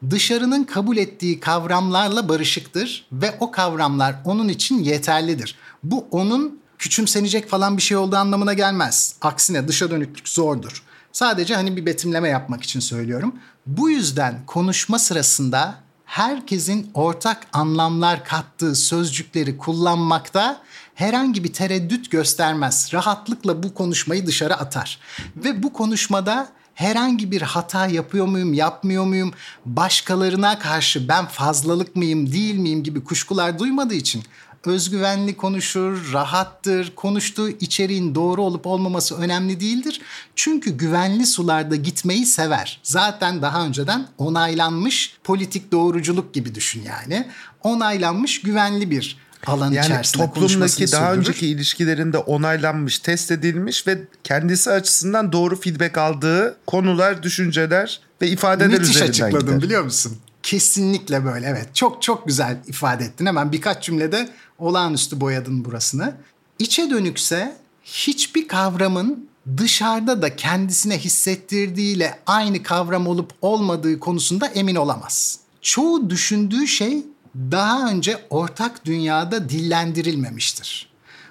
dışarının 0.10 0.64
kabul 0.64 0.98
ettiği 0.98 1.40
kavramlarla 1.40 2.30
barışıktır 2.30 3.08
ve 3.12 3.38
o 3.40 3.52
kavramlar 3.52 4.16
onun 4.26 4.50
için 4.50 4.84
yeterlidir. 4.84 5.56
Bu 5.84 6.08
onun 6.12 6.60
küçümsenecek 6.80 7.50
falan 7.50 7.78
bir 7.78 7.82
şey 7.82 7.98
olduğu 7.98 8.16
anlamına 8.16 8.54
gelmez. 8.54 9.16
Aksine 9.22 9.68
dışa 9.68 9.92
dönüklük 9.92 10.30
zordur. 10.30 10.84
Sadece 11.12 11.56
hani 11.56 11.78
bir 11.78 11.86
betimleme 11.86 12.30
yapmak 12.30 12.64
için 12.64 12.80
söylüyorum. 12.80 13.36
Bu 13.66 13.90
yüzden 13.90 14.46
konuşma 14.46 15.00
sırasında 15.00 15.76
herkesin 16.06 16.92
ortak 16.94 17.48
anlamlar 17.54 18.26
kattığı 18.26 18.76
sözcükleri 18.76 19.58
kullanmakta 19.58 20.62
herhangi 20.96 21.44
bir 21.44 21.54
tereddüt 21.54 22.12
göstermez. 22.12 22.90
Rahatlıkla 22.94 23.64
bu 23.64 23.74
konuşmayı 23.74 24.28
dışarı 24.28 24.56
atar. 24.56 25.00
Ve 25.36 25.64
bu 25.64 25.74
konuşmada 25.74 26.48
herhangi 26.74 27.32
bir 27.32 27.42
hata 27.42 27.88
yapıyor 27.88 28.26
muyum, 28.26 28.54
yapmıyor 28.54 29.06
muyum, 29.06 29.34
başkalarına 29.66 30.60
karşı 30.60 31.08
ben 31.08 31.26
fazlalık 31.26 31.96
mıyım, 31.96 32.32
değil 32.32 32.56
miyim 32.56 32.84
gibi 32.84 33.04
kuşkular 33.04 33.60
duymadığı 33.60 33.94
için 33.94 34.24
özgüvenli 34.68 35.38
konuşur, 35.38 36.14
rahattır, 36.14 36.96
konuştuğu 36.96 37.50
içeriğin 37.50 38.16
doğru 38.16 38.42
olup 38.42 38.68
olmaması 38.68 39.18
önemli 39.18 39.60
değildir. 39.60 40.02
Çünkü 40.36 40.72
güvenli 40.78 41.26
sularda 41.26 41.76
gitmeyi 41.76 42.26
sever. 42.26 42.80
Zaten 42.84 43.42
daha 43.42 43.66
önceden 43.66 44.08
onaylanmış 44.18 45.18
politik 45.24 45.72
doğruculuk 45.72 46.34
gibi 46.34 46.56
düşün 46.56 46.84
yani. 46.84 47.28
Onaylanmış 47.64 48.42
güvenli 48.42 48.92
bir 48.92 49.26
alan 49.48 49.72
yani 49.72 49.86
içerisinde 49.86 50.26
toplumdaki 50.26 50.92
daha 50.92 51.08
sürdürür. 51.08 51.20
önceki 51.20 51.48
ilişkilerinde 51.48 52.18
onaylanmış, 52.18 53.00
test 53.00 53.32
edilmiş 53.32 53.88
ve 53.88 54.02
kendisi 54.24 54.72
açısından 54.72 55.32
doğru 55.32 55.62
feedback 55.62 55.98
aldığı 55.98 56.58
konular, 56.68 57.24
düşünceler 57.24 58.00
ve 58.22 58.28
ifadeler 58.28 58.80
Müthiş 58.80 58.90
üzerinden 58.90 59.10
açıkladın 59.12 59.48
gider. 59.48 59.62
biliyor 59.62 59.84
musun? 59.84 60.18
Kesinlikle 60.44 61.26
böyle 61.26 61.48
evet. 61.48 61.76
Çok 61.76 62.02
çok 62.02 62.28
güzel 62.28 62.58
ifade 62.68 63.06
ettin. 63.06 63.26
Hemen 63.26 63.52
birkaç 63.52 63.84
cümlede 63.84 64.30
olağanüstü 64.60 65.22
boyadın 65.22 65.66
burasını. 65.66 66.16
İçe 66.60 66.90
dönükse 66.90 67.58
hiçbir 67.84 68.48
kavramın 68.48 69.30
dışarıda 69.58 70.22
da 70.22 70.36
kendisine 70.36 70.98
hissettirdiğiyle 70.98 72.20
aynı 72.26 72.64
kavram 72.64 73.08
olup 73.08 73.32
olmadığı 73.42 74.00
konusunda 74.00 74.48
emin 74.48 74.76
olamaz. 74.76 75.40
Çoğu 75.62 76.10
düşündüğü 76.10 76.68
şey 76.68 77.04
daha 77.36 77.90
önce 77.90 78.26
ortak 78.30 78.86
dünyada 78.86 79.50
dillendirilmemiştir. 79.50 80.90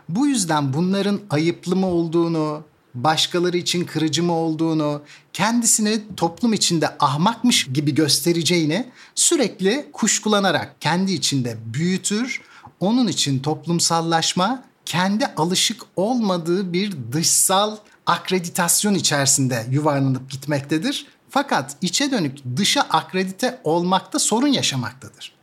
Bu 0.09 0.27
yüzden 0.27 0.73
bunların 0.73 1.21
ayıplı 1.31 1.77
mı 1.77 1.87
olduğunu, 1.87 2.63
başkaları 2.95 3.57
için 3.57 3.85
kırıcı 3.85 4.23
mı 4.23 4.33
olduğunu, 4.33 5.03
kendisini 5.33 6.01
toplum 6.17 6.53
içinde 6.53 6.89
ahmakmış 6.99 7.67
gibi 7.73 7.95
göstereceğini 7.95 8.89
sürekli 9.15 9.87
kuşkulanarak 9.93 10.81
kendi 10.81 11.13
içinde 11.13 11.57
büyütür. 11.75 12.41
Onun 12.81 13.07
için 13.07 13.39
toplumsallaşma 13.39 14.65
kendi 14.85 15.27
alışık 15.27 15.83
olmadığı 15.97 16.73
bir 16.73 16.97
dışsal 17.13 17.77
akreditasyon 18.07 18.95
içerisinde 18.95 19.67
yuvarlanıp 19.71 20.31
gitmektedir. 20.31 21.07
Fakat 21.31 21.77
içe 21.83 22.11
dönük 22.11 22.39
dışa 22.57 22.81
akredite 22.81 23.61
olmakta 23.65 24.19
sorun 24.19 24.49
yaşamaktadır. 24.49 25.35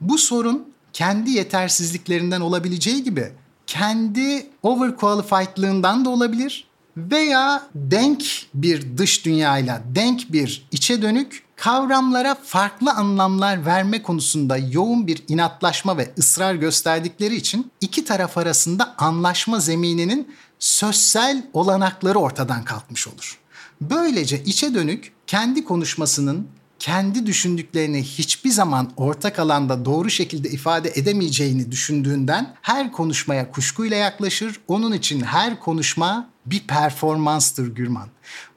Bu 0.00 0.18
sorun 0.18 0.72
kendi 0.92 1.30
yetersizliklerinden 1.30 2.40
olabileceği 2.40 3.04
gibi 3.04 3.32
kendi 3.66 4.46
overqualifiedlığından 4.62 6.04
da 6.04 6.10
olabilir 6.10 6.67
veya 7.10 7.62
denk 7.74 8.24
bir 8.54 8.98
dış 8.98 9.24
dünyayla 9.24 9.82
denk 9.94 10.32
bir 10.32 10.68
içe 10.72 11.02
dönük 11.02 11.42
kavramlara 11.56 12.34
farklı 12.44 12.92
anlamlar 12.92 13.66
verme 13.66 14.02
konusunda 14.02 14.56
yoğun 14.56 15.06
bir 15.06 15.22
inatlaşma 15.28 15.98
ve 15.98 16.12
ısrar 16.18 16.54
gösterdikleri 16.54 17.36
için 17.36 17.70
iki 17.80 18.04
taraf 18.04 18.38
arasında 18.38 18.94
anlaşma 18.98 19.60
zemininin 19.60 20.34
sözsel 20.58 21.46
olanakları 21.52 22.18
ortadan 22.18 22.64
kalkmış 22.64 23.08
olur. 23.08 23.38
Böylece 23.80 24.44
içe 24.44 24.74
dönük 24.74 25.12
kendi 25.26 25.64
konuşmasının 25.64 26.48
kendi 26.78 27.26
düşündüklerini 27.26 28.02
hiçbir 28.02 28.50
zaman 28.50 28.92
ortak 28.96 29.38
alanda 29.38 29.84
doğru 29.84 30.10
şekilde 30.10 30.50
ifade 30.50 30.92
edemeyeceğini 30.94 31.72
düşündüğünden 31.72 32.54
her 32.62 32.92
konuşmaya 32.92 33.50
kuşkuyla 33.50 33.96
yaklaşır. 33.96 34.60
Onun 34.68 34.92
için 34.92 35.20
her 35.20 35.60
konuşma 35.60 36.30
bir 36.50 36.60
performanstır 36.60 37.74
Gürman. 37.74 38.08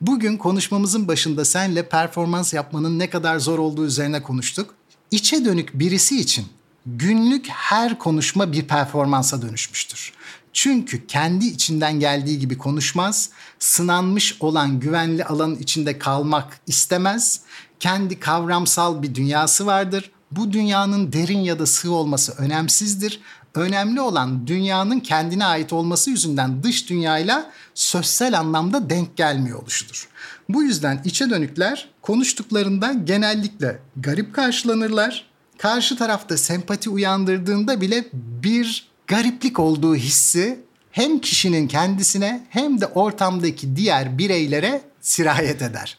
Bugün 0.02 0.38
konuşmamızın 0.38 1.08
başında 1.08 1.46
senle 1.46 1.90
performans 1.90 2.54
yapmanın 2.54 3.00
ne 3.00 3.10
kadar 3.10 3.40
zor 3.40 3.60
olduğu 3.60 3.86
üzerine 3.86 4.24
konuştuk. 4.24 4.76
İçe 5.12 5.46
dönük 5.46 5.80
birisi 5.80 6.20
için 6.20 6.46
günlük 6.86 7.48
her 7.50 8.00
konuşma 8.00 8.52
bir 8.52 8.68
performansa 8.68 9.42
dönüşmüştür. 9.42 10.14
Çünkü 10.54 11.08
kendi 11.08 11.46
içinden 11.46 12.00
geldiği 12.00 12.40
gibi 12.40 12.58
konuşmaz, 12.58 13.30
sınanmış 13.60 14.38
olan 14.40 14.80
güvenli 14.80 15.26
alanın 15.26 15.56
içinde 15.56 16.00
kalmak 16.00 16.60
istemez, 16.68 17.42
kendi 17.80 18.20
kavramsal 18.20 19.04
bir 19.04 19.16
dünyası 19.16 19.66
vardır. 19.66 20.12
Bu 20.32 20.54
dünyanın 20.54 21.14
derin 21.14 21.40
ya 21.40 21.60
da 21.60 21.66
sığ 21.66 21.92
olması 21.92 22.34
önemsizdir. 22.38 23.22
Önemli 23.56 24.02
olan 24.02 24.48
dünyanın 24.48 25.00
kendine 25.00 25.46
ait 25.46 25.74
olması 25.74 26.10
yüzünden 26.10 26.64
dış 26.64 26.90
dünyayla 26.90 27.52
sözsel 27.74 28.40
anlamda 28.40 28.90
denk 28.90 29.18
gelmiyor 29.18 29.62
oluşudur. 29.62 30.08
Bu 30.50 30.64
yüzden 30.64 31.02
içe 31.06 31.30
dönükler 31.30 31.90
konuştuklarında 32.02 32.94
genellikle 32.94 33.80
garip 33.98 34.36
karşılanırlar. 34.36 35.32
Karşı 35.58 35.98
tarafta 35.98 36.38
sempati 36.38 36.90
uyandırdığında 36.90 37.82
bile 37.82 38.06
bir 38.14 38.88
gariplik 39.08 39.60
olduğu 39.60 39.96
hissi 39.96 40.60
hem 40.92 41.20
kişinin 41.20 41.68
kendisine 41.68 42.48
hem 42.50 42.82
de 42.82 42.88
ortamdaki 42.88 43.76
diğer 43.76 44.18
bireylere 44.18 44.82
sirayet 45.02 45.62
eder. 45.62 45.98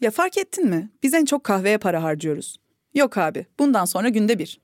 Ya 0.00 0.10
fark 0.10 0.38
ettin 0.38 0.66
mi? 0.66 0.90
Biz 1.02 1.14
en 1.14 1.24
çok 1.24 1.44
kahveye 1.44 1.78
para 1.78 2.02
harcıyoruz. 2.02 2.56
Yok 2.94 3.18
abi, 3.18 3.46
bundan 3.58 3.84
sonra 3.84 4.08
günde 4.08 4.38
bir. 4.38 4.63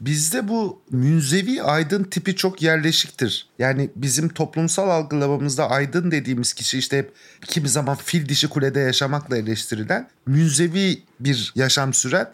Bizde 0.00 0.48
bu 0.48 0.82
münzevi 0.90 1.62
aydın 1.62 2.04
tipi 2.04 2.36
çok 2.36 2.62
yerleşiktir. 2.62 3.48
Yani 3.58 3.90
bizim 3.96 4.28
toplumsal 4.28 4.90
algılamamızda 4.90 5.70
aydın 5.70 6.10
dediğimiz 6.10 6.52
kişi 6.52 6.78
işte 6.78 6.98
hep 6.98 7.12
kimi 7.46 7.68
zaman 7.68 7.96
fil 7.96 8.28
dişi 8.28 8.48
kulede 8.48 8.80
yaşamakla 8.80 9.36
eleştirilen 9.36 10.08
münzevi 10.26 11.02
bir 11.20 11.52
yaşam 11.54 11.94
süren 11.94 12.30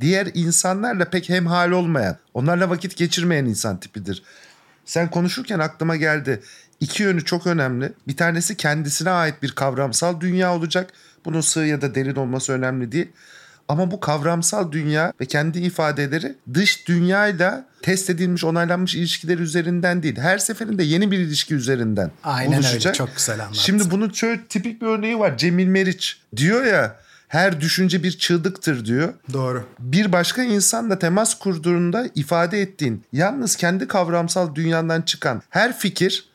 diğer 0.00 0.28
insanlarla 0.34 1.04
pek 1.04 1.28
hemhal 1.28 1.70
olmayan, 1.70 2.16
onlarla 2.34 2.70
vakit 2.70 2.96
geçirmeyen 2.96 3.44
insan 3.44 3.80
tipidir. 3.80 4.22
Sen 4.84 5.10
konuşurken 5.10 5.58
aklıma 5.58 5.96
geldi. 5.96 6.40
İki 6.80 7.02
yönü 7.02 7.24
çok 7.24 7.46
önemli. 7.46 7.92
Bir 8.08 8.16
tanesi 8.16 8.56
kendisine 8.56 9.10
ait 9.10 9.42
bir 9.42 9.52
kavramsal 9.52 10.20
dünya 10.20 10.54
olacak. 10.54 10.92
Bunun 11.24 11.40
sığ 11.40 11.60
ya 11.60 11.80
da 11.80 11.94
derin 11.94 12.14
olması 12.14 12.52
önemli 12.52 12.92
değil. 12.92 13.08
Ama 13.70 13.90
bu 13.90 14.00
kavramsal 14.00 14.72
dünya 14.72 15.12
ve 15.20 15.26
kendi 15.26 15.58
ifadeleri 15.58 16.36
dış 16.54 16.88
dünyayla 16.88 17.66
test 17.82 18.10
edilmiş, 18.10 18.44
onaylanmış 18.44 18.94
ilişkiler 18.94 19.38
üzerinden 19.38 20.02
değil. 20.02 20.16
Her 20.16 20.38
seferinde 20.38 20.82
yeni 20.82 21.10
bir 21.10 21.18
ilişki 21.18 21.54
üzerinden 21.54 22.10
Aynen 22.24 22.56
oluşacak. 22.56 22.86
öyle. 22.86 22.92
Çok 22.98 23.16
güzel 23.16 23.40
anlattın. 23.40 23.60
Şimdi 23.60 23.90
bunun 23.90 24.10
şöyle 24.10 24.44
tipik 24.46 24.82
bir 24.82 24.86
örneği 24.86 25.18
var. 25.18 25.38
Cemil 25.38 25.66
Meriç 25.66 26.20
diyor 26.36 26.64
ya 26.64 26.96
her 27.28 27.60
düşünce 27.60 28.02
bir 28.02 28.18
çığlıktır 28.18 28.84
diyor. 28.84 29.14
Doğru. 29.32 29.66
Bir 29.78 30.12
başka 30.12 30.42
insanla 30.42 30.98
temas 30.98 31.38
kurduğunda 31.38 32.08
ifade 32.14 32.60
ettiğin 32.60 33.04
yalnız 33.12 33.56
kendi 33.56 33.88
kavramsal 33.88 34.54
dünyandan 34.54 35.02
çıkan 35.02 35.42
her 35.50 35.78
fikir, 35.78 36.28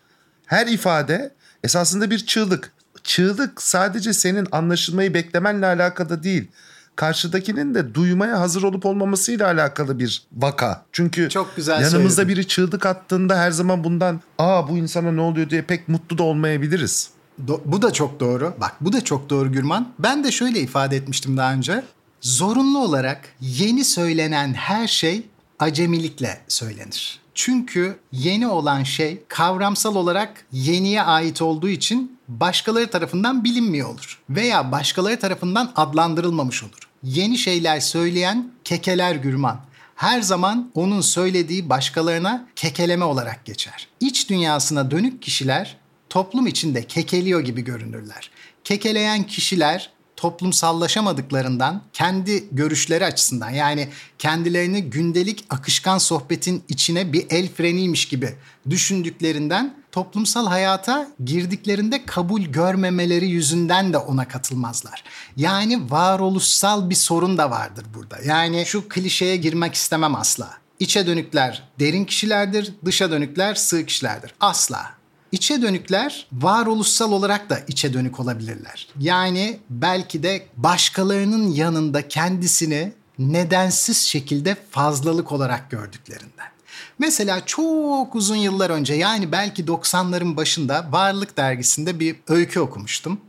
her 0.46 0.68
ifade 0.68 1.32
esasında 1.64 2.12
bir 2.12 2.26
çığlık. 2.26 2.72
Çığlık 3.04 3.62
sadece 3.62 4.14
senin 4.14 4.48
anlaşılmayı 4.52 5.14
beklemenle 5.14 5.66
alakalı 5.66 6.24
değil 6.24 6.48
karşıdakinin 6.96 7.76
de 7.76 7.94
duymaya 7.96 8.40
hazır 8.40 8.64
olup 8.64 8.86
olmamasıyla 8.86 9.48
alakalı 9.48 10.00
bir 10.00 10.24
vaka. 10.34 10.86
Çünkü 10.92 11.30
Çok 11.30 11.56
güzel 11.56 11.82
yanımızda 11.82 12.16
söyledin. 12.16 12.36
biri 12.36 12.48
çığlık 12.48 12.86
attığında 12.86 13.38
her 13.38 13.52
zaman 13.52 13.84
bundan 13.84 14.22
aa 14.40 14.70
bu 14.70 14.78
insana 14.78 15.12
ne 15.12 15.22
oluyor 15.22 15.50
diye 15.50 15.62
pek 15.62 15.90
mutlu 15.90 16.18
da 16.18 16.24
olmayabiliriz. 16.24 17.10
Do- 17.48 17.62
bu 17.66 17.82
da 17.82 17.94
çok 17.94 18.20
doğru. 18.20 18.54
Bak 18.62 18.76
bu 18.82 18.94
da 18.94 19.04
çok 19.04 19.30
doğru 19.30 19.52
Gürman. 19.52 19.90
Ben 20.00 20.24
de 20.24 20.32
şöyle 20.32 20.60
ifade 20.60 20.96
etmiştim 20.96 21.38
daha 21.38 21.54
önce. 21.54 21.84
Zorunlu 22.22 22.80
olarak 22.80 23.22
yeni 23.42 23.86
söylenen 23.86 24.54
her 24.54 24.88
şey 24.88 25.26
acemilikle 25.60 26.42
söylenir. 26.48 27.20
Çünkü 27.36 27.96
yeni 28.12 28.48
olan 28.48 28.84
şey 28.84 29.24
kavramsal 29.28 29.96
olarak 29.96 30.46
yeniye 30.52 31.02
ait 31.02 31.42
olduğu 31.42 31.70
için 31.70 32.20
başkaları 32.28 32.88
tarafından 32.90 33.44
bilinmiyor 33.44 33.90
olur. 33.90 34.20
Veya 34.30 34.72
başkaları 34.72 35.20
tarafından 35.20 35.72
adlandırılmamış 35.76 36.64
olur. 36.64 36.80
Yeni 37.06 37.38
şeyler 37.38 37.80
söyleyen 37.80 38.52
kekeler 38.64 39.16
Gürman 39.16 39.60
her 39.96 40.22
zaman 40.22 40.72
onun 40.74 41.02
söylediği 41.02 41.70
başkalarına 41.70 42.48
kekeleme 42.56 43.06
olarak 43.06 43.46
geçer. 43.46 43.88
İç 44.00 44.30
dünyasına 44.30 44.92
dönük 44.92 45.22
kişiler 45.22 45.78
toplum 46.10 46.48
içinde 46.48 46.84
kekeliyor 46.84 47.42
gibi 47.42 47.62
görünürler. 47.62 48.32
Kekeleyen 48.64 49.24
kişiler 49.24 49.92
toplumsallaşamadıklarından 50.16 51.82
kendi 51.94 52.44
görüşleri 52.52 53.06
açısından 53.06 53.50
yani 53.50 53.90
kendilerini 54.20 54.84
gündelik 54.84 55.46
akışkan 55.50 55.98
sohbetin 55.98 56.64
içine 56.70 57.14
bir 57.14 57.26
el 57.30 57.50
freniymiş 57.50 58.08
gibi 58.08 58.36
düşündüklerinden 58.70 59.76
toplumsal 59.96 60.48
hayata 60.48 61.08
girdiklerinde 61.26 62.06
kabul 62.06 62.42
görmemeleri 62.42 63.26
yüzünden 63.26 63.94
de 63.94 63.98
ona 63.98 64.28
katılmazlar. 64.28 65.04
Yani 65.38 65.92
varoluşsal 65.92 66.90
bir 66.90 66.96
sorun 66.96 67.38
da 67.38 67.52
vardır 67.52 67.86
burada. 67.94 68.18
Yani 68.26 68.64
şu 68.66 68.90
klişeye 68.90 69.36
girmek 69.36 69.74
istemem 69.74 70.16
asla. 70.16 70.50
İçe 70.80 71.08
dönükler 71.08 71.64
derin 71.80 72.06
kişilerdir, 72.06 72.74
dışa 72.86 73.12
dönükler 73.12 73.56
sığ 73.56 73.86
kişilerdir. 73.86 74.36
Asla. 74.40 74.92
İçe 75.32 75.62
dönükler 75.62 76.28
varoluşsal 76.32 77.12
olarak 77.12 77.50
da 77.50 77.60
içe 77.68 77.94
dönük 77.94 78.20
olabilirler. 78.20 78.88
Yani 79.00 79.60
belki 79.70 80.24
de 80.24 80.46
başkalarının 80.58 81.52
yanında 81.52 82.08
kendisini 82.08 82.94
nedensiz 83.20 83.98
şekilde 83.98 84.58
fazlalık 84.72 85.32
olarak 85.32 85.72
gördüklerinden. 85.72 86.55
Mesela 87.00 87.46
çok 87.46 88.16
uzun 88.16 88.36
yıllar 88.36 88.70
önce 88.70 88.94
yani 88.94 89.32
belki 89.32 89.66
90'ların 89.66 90.36
başında 90.36 90.88
Varlık 90.92 91.38
dergisinde 91.38 92.00
bir 92.00 92.16
öykü 92.28 92.60
okumuştum. 92.60 93.22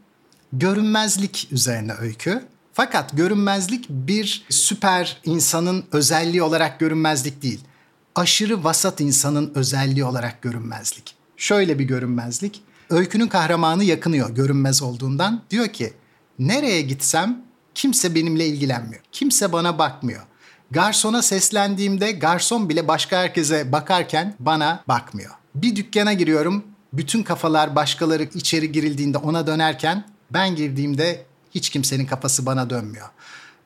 Görünmezlik 0.53 1.49
üzerine 1.51 1.93
öykü. 2.01 2.45
Fakat 2.73 3.17
görünmezlik 3.17 3.89
bir 3.89 4.47
süper 4.49 5.21
insanın 5.25 5.85
özelliği 5.93 6.43
olarak 6.43 6.81
görünmezlik 6.81 7.43
değil. 7.43 7.61
Aşırı 8.15 8.65
vasat 8.65 9.01
insanın 9.01 9.53
özelliği 9.55 10.05
olarak 10.05 10.43
görünmezlik. 10.43 11.15
Şöyle 11.37 11.79
bir 11.79 11.85
görünmezlik. 11.85 12.63
Öykünün 12.91 13.29
kahramanı 13.29 13.85
yakınıyor 13.85 14.31
görünmez 14.31 14.83
olduğundan. 14.83 15.43
Diyor 15.51 15.69
ki 15.69 15.93
nereye 16.39 16.83
gitsem 16.83 17.47
Kimse 17.77 18.15
benimle 18.15 18.47
ilgilenmiyor. 18.47 19.03
Kimse 19.13 19.53
bana 19.53 19.79
bakmıyor. 19.79 20.23
Garsona 20.71 21.23
seslendiğimde 21.23 22.13
garson 22.13 22.69
bile 22.69 22.89
başka 22.89 23.19
herkese 23.19 23.73
bakarken 23.73 24.35
bana 24.39 24.85
bakmıyor. 24.89 25.31
Bir 25.55 25.77
dükkana 25.77 26.13
giriyorum. 26.13 26.65
Bütün 26.93 27.23
kafalar 27.23 27.77
başkaları 27.77 28.23
içeri 28.23 28.73
girildiğinde 28.73 29.19
ona 29.19 29.47
dönerken 29.47 30.05
ben 30.31 30.57
girdiğimde 30.57 31.27
hiç 31.51 31.71
kimsenin 31.71 32.07
kafası 32.07 32.47
bana 32.47 32.71
dönmüyor. 32.71 33.09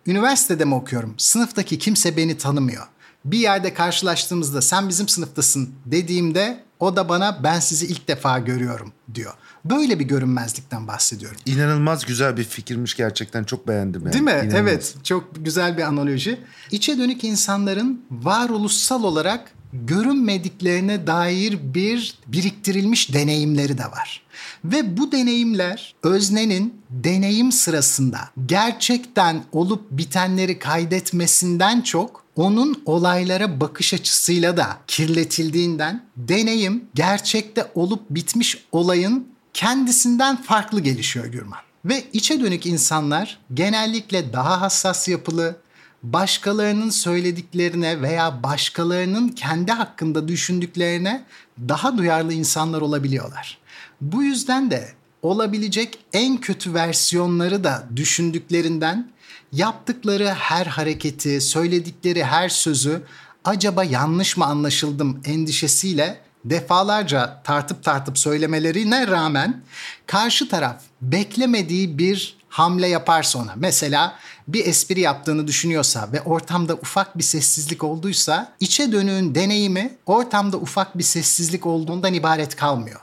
Üniversitede 0.07 0.65
mi 0.65 0.75
okuyorum? 0.75 1.15
Sınıftaki 1.19 1.79
kimse 1.79 2.17
beni 2.17 2.39
tanımıyor. 2.39 2.87
Bir 3.25 3.39
yerde 3.39 3.75
karşılaştığımızda 3.75 4.63
sen 4.63 4.89
bizim 4.89 5.09
sınıftasın 5.09 5.75
dediğimde 5.87 6.65
o 6.79 6.97
da 6.97 7.09
bana 7.09 7.45
ben 7.45 7.61
sizi 7.61 7.87
ilk 7.87 8.09
defa 8.09 8.39
görüyorum 8.39 8.93
diyor. 9.15 9.35
Böyle 9.65 9.99
bir 9.99 10.05
görünmezlikten 10.05 10.89
bahsediyorum. 10.89 11.39
İnanılmaz 11.47 12.07
güzel 12.07 12.37
bir 12.37 12.45
fikirmiş 12.45 12.97
gerçekten. 12.97 13.45
Çok 13.45 13.69
beğendim 13.69 14.03
yani. 14.03 14.13
Değil 14.13 14.25
mi? 14.25 14.31
İnanılmaz. 14.31 14.55
Evet. 14.55 14.95
Çok 15.05 15.45
güzel 15.45 15.77
bir 15.77 15.83
analoji. 15.83 16.41
İçe 16.71 16.99
dönük 16.99 17.25
insanların 17.25 18.05
varoluşsal 18.11 19.05
olarak 19.05 19.53
görünmediklerine 19.73 21.07
dair 21.07 21.59
bir 21.75 22.19
biriktirilmiş 22.27 23.15
deneyimleri 23.15 23.79
de 23.79 23.85
var. 23.85 24.23
Ve 24.65 24.97
bu 24.97 25.13
deneyimler 25.13 25.95
öznenin 26.03 26.75
deneyim 26.91 27.53
sırasında 27.53 28.19
gerçekten 28.47 29.43
olup 29.53 29.91
bitenleri 29.91 30.59
kaydetmesinden 30.59 31.81
çok 31.81 32.25
onun 32.37 32.83
olaylara 32.87 33.61
bakış 33.61 33.95
açısıyla 33.95 34.57
da 34.57 34.67
kirletildiğinden 34.87 36.05
deneyim 36.17 36.85
gerçekte 36.95 37.67
olup 37.75 38.11
bitmiş 38.11 38.65
olayın 38.73 39.29
kendisinden 39.61 40.43
farklı 40.43 40.81
gelişiyor 40.81 41.27
Gürman. 41.27 41.59
Ve 41.85 42.05
içe 42.13 42.41
dönük 42.41 42.67
insanlar 42.67 43.39
genellikle 43.55 44.33
daha 44.33 44.61
hassas 44.61 45.09
yapılı, 45.09 45.57
başkalarının 46.03 46.91
söylediklerine 46.91 48.03
veya 48.03 48.43
başkalarının 48.43 49.29
kendi 49.29 49.73
hakkında 49.73 50.29
düşündüklerine 50.29 51.25
daha 51.69 51.99
duyarlı 51.99 52.33
insanlar 52.33 52.81
olabiliyorlar. 52.81 53.59
Bu 54.01 54.23
yüzden 54.23 54.71
de 54.71 54.89
olabilecek 55.23 55.99
en 56.13 56.37
kötü 56.37 56.75
versiyonları 56.75 57.65
da 57.65 57.89
düşündüklerinden 57.97 59.11
yaptıkları 59.53 60.29
her 60.29 60.67
hareketi, 60.67 61.41
söyledikleri 61.41 62.25
her 62.25 62.49
sözü 62.49 63.03
acaba 63.45 63.85
yanlış 63.85 64.37
mı 64.37 64.45
anlaşıldım 64.45 65.21
endişesiyle 65.25 66.30
defalarca 66.45 67.43
tartıp 67.45 67.85
tartıp 67.85 68.19
söylemelerine 68.19 69.07
rağmen 69.07 69.63
karşı 70.07 70.49
taraf 70.49 70.83
beklemediği 71.03 71.99
bir 71.99 72.37
hamle 72.49 72.87
yaparsa 72.87 73.39
ona 73.39 73.55
mesela 73.57 74.19
bir 74.49 74.67
espri 74.67 75.01
yaptığını 75.01 75.47
düşünüyorsa 75.47 76.09
ve 76.13 76.23
ortamda 76.23 76.75
ufak 76.75 77.19
bir 77.19 77.23
sessizlik 77.23 77.85
olduysa 77.85 78.53
içe 78.61 78.93
dönüğün 78.93 79.35
deneyimi 79.35 79.97
ortamda 80.07 80.57
ufak 80.57 80.99
bir 80.99 81.03
sessizlik 81.03 81.67
olduğundan 81.67 82.15
ibaret 82.15 82.57
kalmıyor. 82.57 83.01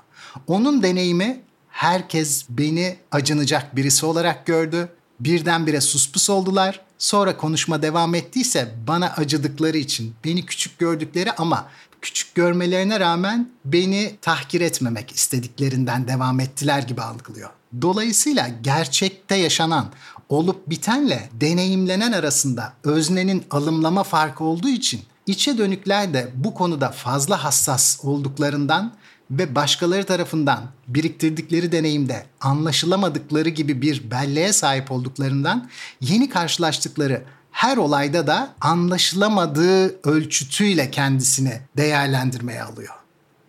Onun 0.48 0.84
deneyimi 0.84 1.42
herkes 1.70 2.46
beni 2.50 2.96
acınacak 3.12 3.76
birisi 3.76 4.06
olarak 4.06 4.46
gördü. 4.46 4.90
Birdenbire 5.20 5.82
suspus 5.82 6.30
oldular. 6.30 6.82
Sonra 6.98 7.38
konuşma 7.38 7.82
devam 7.82 8.16
ettiyse 8.16 8.76
bana 8.88 9.08
acıdıkları 9.08 9.78
için, 9.78 10.16
beni 10.26 10.46
küçük 10.46 10.80
gördükleri 10.80 11.32
ama 11.32 11.70
küçük 12.02 12.36
görmelerine 12.36 13.00
rağmen 13.00 13.50
beni 13.66 14.16
tahkir 14.22 14.62
etmemek 14.62 15.12
istediklerinden 15.12 16.08
devam 16.08 16.40
ettiler 16.40 16.82
gibi 16.82 17.02
algılıyor. 17.02 17.50
Dolayısıyla 17.82 18.48
gerçekte 18.62 19.36
yaşanan 19.36 19.86
olup 20.30 20.70
bitenle 20.70 21.30
deneyimlenen 21.34 22.12
arasında 22.12 22.74
öznenin 22.84 23.44
alımlama 23.52 24.04
farkı 24.04 24.44
olduğu 24.44 24.70
için 24.70 25.02
içe 25.28 25.58
dönükler 25.58 26.14
de 26.14 26.32
bu 26.36 26.54
konuda 26.54 26.92
fazla 26.92 27.44
hassas 27.44 28.06
olduklarından 28.06 28.94
ve 29.32 29.56
başkaları 29.56 30.04
tarafından 30.04 30.64
biriktirdikleri 30.88 31.72
deneyimde 31.72 32.26
anlaşılamadıkları 32.42 33.50
gibi 33.50 33.82
bir 33.82 34.12
belleğe 34.12 34.54
sahip 34.54 34.92
olduklarından 34.92 35.70
yeni 36.02 36.30
karşılaştıkları 36.30 37.24
her 37.58 37.78
olayda 37.78 38.28
da 38.28 38.54
anlaşılamadığı 38.62 40.10
ölçütüyle 40.10 40.92
kendisini 40.92 41.62
değerlendirmeye 41.78 42.64
alıyor. 42.64 42.94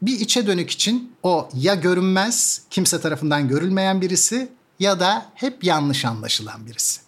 Bir 0.03 0.21
içe 0.21 0.47
dönük 0.47 0.71
için 0.71 1.13
o 1.23 1.49
ya 1.55 1.75
görünmez, 1.75 2.63
kimse 2.71 3.01
tarafından 3.01 3.49
görülmeyen 3.49 4.01
birisi 4.01 4.49
ya 4.79 5.01
da 5.01 5.27
hep 5.35 5.65
yanlış 5.65 6.05
anlaşılan 6.05 6.67
birisi. 6.67 7.01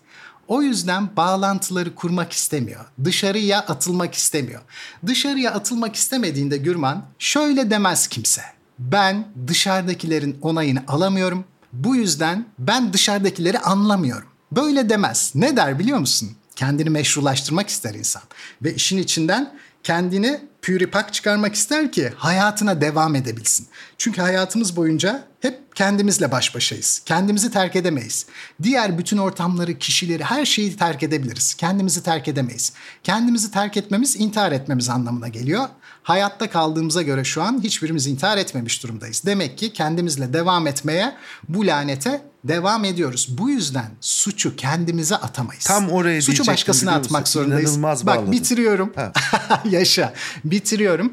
O 0.48 0.62
yüzden 0.62 1.16
bağlantıları 1.16 1.94
kurmak 1.94 2.32
istemiyor. 2.32 2.84
Dışarıya 3.04 3.60
atılmak 3.60 4.14
istemiyor. 4.14 4.60
Dışarıya 5.06 5.52
atılmak 5.52 5.96
istemediğinde 5.96 6.56
Gürman 6.56 7.04
şöyle 7.18 7.70
demez 7.70 8.06
kimse. 8.06 8.42
Ben 8.78 9.28
dışarıdakilerin 9.46 10.38
onayını 10.42 10.82
alamıyorum. 10.88 11.44
Bu 11.72 11.96
yüzden 11.96 12.46
ben 12.58 12.92
dışarıdakileri 12.92 13.58
anlamıyorum. 13.58 14.28
Böyle 14.52 14.88
demez. 14.88 15.32
Ne 15.34 15.56
der 15.56 15.78
biliyor 15.78 15.98
musun? 15.98 16.36
Kendini 16.60 16.90
meşrulaştırmak 16.90 17.68
ister 17.68 17.94
insan. 17.94 18.22
Ve 18.62 18.74
işin 18.74 18.98
içinden 18.98 19.54
kendini 19.82 20.40
püripak 20.62 21.14
çıkarmak 21.14 21.54
ister 21.54 21.92
ki 21.92 22.12
hayatına 22.16 22.80
devam 22.80 23.14
edebilsin. 23.14 23.66
Çünkü 23.98 24.20
hayatımız 24.20 24.76
boyunca 24.76 25.24
hep 25.40 25.76
kendimizle 25.76 26.32
baş 26.32 26.54
başayız. 26.54 27.02
Kendimizi 27.06 27.50
terk 27.50 27.76
edemeyiz. 27.76 28.26
Diğer 28.62 28.98
bütün 28.98 29.18
ortamları, 29.18 29.78
kişileri, 29.78 30.24
her 30.24 30.44
şeyi 30.44 30.76
terk 30.76 31.02
edebiliriz. 31.02 31.54
Kendimizi 31.54 32.02
terk 32.02 32.28
edemeyiz. 32.28 32.72
Kendimizi 33.04 33.50
terk 33.50 33.76
etmemiz 33.76 34.16
intihar 34.16 34.52
etmemiz 34.52 34.88
anlamına 34.88 35.28
geliyor. 35.28 35.68
Hayatta 36.02 36.50
kaldığımıza 36.50 37.02
göre 37.02 37.24
şu 37.24 37.42
an 37.42 37.62
hiçbirimiz 37.62 38.06
intihar 38.06 38.38
etmemiş 38.38 38.82
durumdayız. 38.82 39.22
Demek 39.26 39.58
ki 39.58 39.72
kendimizle 39.72 40.32
devam 40.32 40.66
etmeye, 40.66 41.16
bu 41.48 41.66
lanete 41.66 42.29
devam 42.44 42.84
ediyoruz. 42.84 43.28
Bu 43.30 43.50
yüzden 43.50 43.90
suçu 44.00 44.56
kendimize 44.56 45.16
atamayız. 45.16 45.64
Tam 45.64 45.90
oraya 45.90 46.22
Suçu 46.22 46.46
başkasına 46.46 46.92
atmak 46.94 47.28
zorundayız. 47.28 47.70
İnanılmaz 47.70 48.06
Bak 48.06 48.16
bağladın. 48.16 48.32
bitiriyorum. 48.32 48.92
Yaşa. 49.70 50.14
Bitiriyorum. 50.44 51.12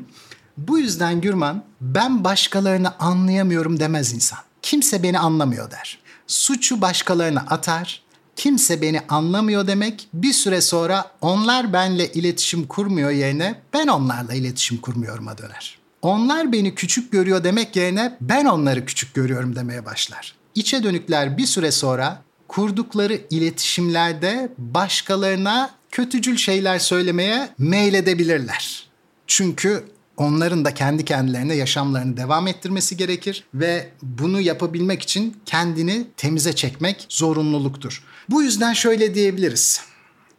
Bu 0.57 0.79
yüzden 0.79 1.21
Gürman 1.21 1.63
ben 1.81 2.23
başkalarını 2.23 2.93
anlayamıyorum 2.99 3.79
demez 3.79 4.13
insan. 4.13 4.39
Kimse 4.61 5.03
beni 5.03 5.19
anlamıyor 5.19 5.71
der. 5.71 5.99
Suçu 6.27 6.81
başkalarına 6.81 7.45
atar. 7.49 8.01
Kimse 8.35 8.81
beni 8.81 9.01
anlamıyor 9.09 9.67
demek 9.67 10.07
bir 10.13 10.33
süre 10.33 10.61
sonra 10.61 11.11
onlar 11.21 11.73
benle 11.73 12.11
iletişim 12.11 12.67
kurmuyor 12.67 13.11
yerine 13.11 13.61
ben 13.73 13.87
onlarla 13.87 14.33
iletişim 14.33 14.77
kurmuyorum'a 14.77 15.37
döner. 15.37 15.77
Onlar 16.01 16.51
beni 16.51 16.75
küçük 16.75 17.11
görüyor 17.11 17.43
demek 17.43 17.75
yerine 17.75 18.17
ben 18.21 18.45
onları 18.45 18.85
küçük 18.85 19.13
görüyorum 19.13 19.55
demeye 19.55 19.85
başlar. 19.85 20.36
İçe 20.57 20.83
dönükler 20.83 21.37
bir 21.37 21.45
süre 21.45 21.71
sonra 21.71 22.21
kurdukları 22.47 23.21
iletişimlerde 23.29 24.51
başkalarına 24.57 25.69
kötücül 25.91 26.37
şeyler 26.37 26.79
söylemeye 26.79 27.49
meyledebilirler. 27.57 28.89
Çünkü 29.27 29.83
onların 30.17 30.65
da 30.65 30.73
kendi 30.73 31.05
kendilerine 31.05 31.55
yaşamlarını 31.55 32.17
devam 32.17 32.47
ettirmesi 32.47 32.97
gerekir 32.97 33.43
ve 33.53 33.89
bunu 34.01 34.41
yapabilmek 34.41 35.01
için 35.01 35.37
kendini 35.45 36.07
temize 36.17 36.53
çekmek 36.53 37.05
zorunluluktur. 37.09 38.03
Bu 38.29 38.43
yüzden 38.43 38.73
şöyle 38.73 39.15
diyebiliriz. 39.15 39.81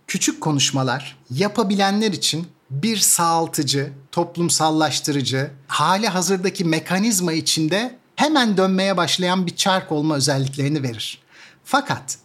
Küçük 0.06 0.40
konuşmalar 0.40 1.16
yapabilenler 1.30 2.12
için 2.12 2.46
bir 2.70 2.96
sağaltıcı, 2.96 3.92
toplumsallaştırıcı, 4.12 5.50
hali 5.68 6.08
hazırdaki 6.08 6.64
mekanizma 6.64 7.32
içinde 7.32 7.97
hemen 8.18 8.56
dönmeye 8.56 8.96
başlayan 8.96 9.46
bir 9.46 9.56
çark 9.56 9.92
olma 9.92 10.16
özelliklerini 10.16 10.82
verir. 10.82 11.18
Fakat 11.64 12.18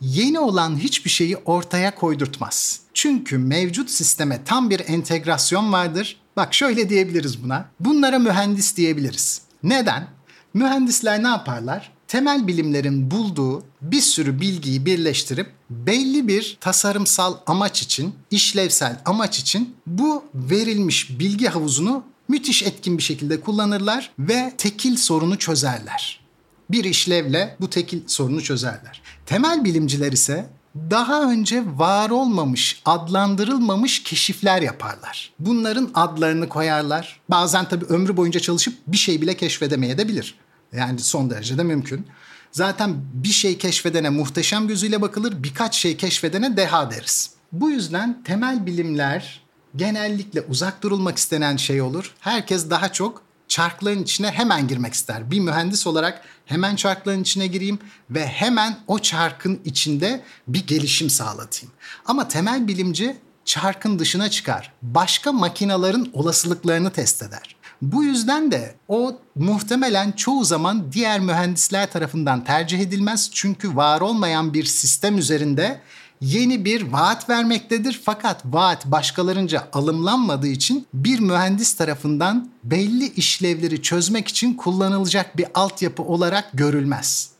yeni 0.00 0.38
olan 0.38 0.78
hiçbir 0.78 1.10
şeyi 1.10 1.36
ortaya 1.36 1.94
koydurtmaz. 1.94 2.80
Çünkü 2.94 3.38
mevcut 3.38 3.90
sisteme 3.90 4.44
tam 4.44 4.70
bir 4.70 4.82
entegrasyon 4.88 5.72
vardır. 5.72 6.20
Bak 6.36 6.54
şöyle 6.54 6.88
diyebiliriz 6.88 7.44
buna. 7.44 7.68
Bunlara 7.80 8.18
mühendis 8.18 8.76
diyebiliriz. 8.76 9.42
Neden? 9.62 10.08
Mühendisler 10.54 11.22
ne 11.22 11.28
yaparlar? 11.28 11.92
Temel 12.08 12.46
bilimlerin 12.46 13.10
bulduğu 13.10 13.62
bir 13.82 14.00
sürü 14.00 14.40
bilgiyi 14.40 14.86
birleştirip 14.86 15.50
belli 15.70 16.28
bir 16.28 16.58
tasarımsal 16.60 17.36
amaç 17.46 17.82
için, 17.82 18.14
işlevsel 18.30 19.00
amaç 19.04 19.38
için 19.38 19.74
bu 19.86 20.24
verilmiş 20.34 21.18
bilgi 21.18 21.48
havuzunu 21.48 22.04
müthiş 22.28 22.62
etkin 22.62 22.98
bir 22.98 23.02
şekilde 23.02 23.40
kullanırlar 23.40 24.10
ve 24.18 24.52
tekil 24.58 24.96
sorunu 24.96 25.38
çözerler 25.38 26.26
bir 26.70 26.84
işlevle 26.84 27.56
bu 27.60 27.70
tekil 27.70 28.00
sorunu 28.06 28.42
çözerler. 28.42 29.02
Temel 29.26 29.64
bilimciler 29.64 30.12
ise 30.12 30.46
daha 30.90 31.30
önce 31.30 31.62
var 31.76 32.10
olmamış, 32.10 32.82
adlandırılmamış 32.84 34.02
keşifler 34.02 34.62
yaparlar. 34.62 35.32
Bunların 35.38 35.90
adlarını 35.94 36.48
koyarlar. 36.48 37.20
Bazen 37.30 37.68
tabii 37.68 37.84
ömrü 37.84 38.16
boyunca 38.16 38.40
çalışıp 38.40 38.74
bir 38.86 38.96
şey 38.96 39.22
bile 39.22 39.36
keşfedemeye 39.36 39.98
de 39.98 40.08
bilir. 40.08 40.34
Yani 40.72 40.98
son 40.98 41.30
derece 41.30 41.58
de 41.58 41.62
mümkün. 41.62 42.06
Zaten 42.52 42.94
bir 43.14 43.28
şey 43.28 43.58
keşfedene 43.58 44.10
muhteşem 44.10 44.68
gözüyle 44.68 45.02
bakılır, 45.02 45.42
birkaç 45.42 45.74
şey 45.74 45.96
keşfedene 45.96 46.56
deha 46.56 46.90
deriz. 46.90 47.30
Bu 47.52 47.70
yüzden 47.70 48.22
temel 48.24 48.66
bilimler 48.66 49.42
genellikle 49.76 50.40
uzak 50.40 50.82
durulmak 50.82 51.18
istenen 51.18 51.56
şey 51.56 51.82
olur. 51.82 52.14
Herkes 52.20 52.70
daha 52.70 52.92
çok 52.92 53.22
çarkların 53.48 54.02
içine 54.02 54.30
hemen 54.30 54.68
girmek 54.68 54.94
ister. 54.94 55.30
Bir 55.30 55.40
mühendis 55.40 55.86
olarak 55.86 56.22
hemen 56.46 56.76
çarkların 56.76 57.22
içine 57.22 57.46
gireyim 57.46 57.78
ve 58.10 58.26
hemen 58.26 58.78
o 58.86 58.98
çarkın 58.98 59.60
içinde 59.64 60.24
bir 60.48 60.66
gelişim 60.66 61.10
sağlatayım. 61.10 61.74
Ama 62.06 62.28
temel 62.28 62.68
bilimci 62.68 63.16
çarkın 63.44 63.98
dışına 63.98 64.30
çıkar. 64.30 64.72
Başka 64.82 65.32
makinaların 65.32 66.08
olasılıklarını 66.12 66.90
test 66.90 67.22
eder. 67.22 67.56
Bu 67.82 68.04
yüzden 68.04 68.52
de 68.52 68.74
o 68.88 69.18
muhtemelen 69.34 70.12
çoğu 70.12 70.44
zaman 70.44 70.92
diğer 70.92 71.20
mühendisler 71.20 71.90
tarafından 71.92 72.44
tercih 72.44 72.80
edilmez. 72.80 73.30
Çünkü 73.32 73.76
var 73.76 74.00
olmayan 74.00 74.54
bir 74.54 74.64
sistem 74.64 75.18
üzerinde 75.18 75.80
yeni 76.20 76.64
bir 76.64 76.82
vaat 76.82 77.28
vermektedir. 77.28 78.00
Fakat 78.04 78.42
vaat 78.44 78.86
başkalarınca 78.86 79.68
alımlanmadığı 79.72 80.46
için 80.46 80.86
bir 80.94 81.20
mühendis 81.20 81.74
tarafından 81.74 82.50
belli 82.64 83.08
işlevleri 83.08 83.82
çözmek 83.82 84.28
için 84.28 84.54
kullanılacak 84.54 85.36
bir 85.36 85.46
altyapı 85.54 86.02
olarak 86.02 86.50
görülmez. 86.54 87.30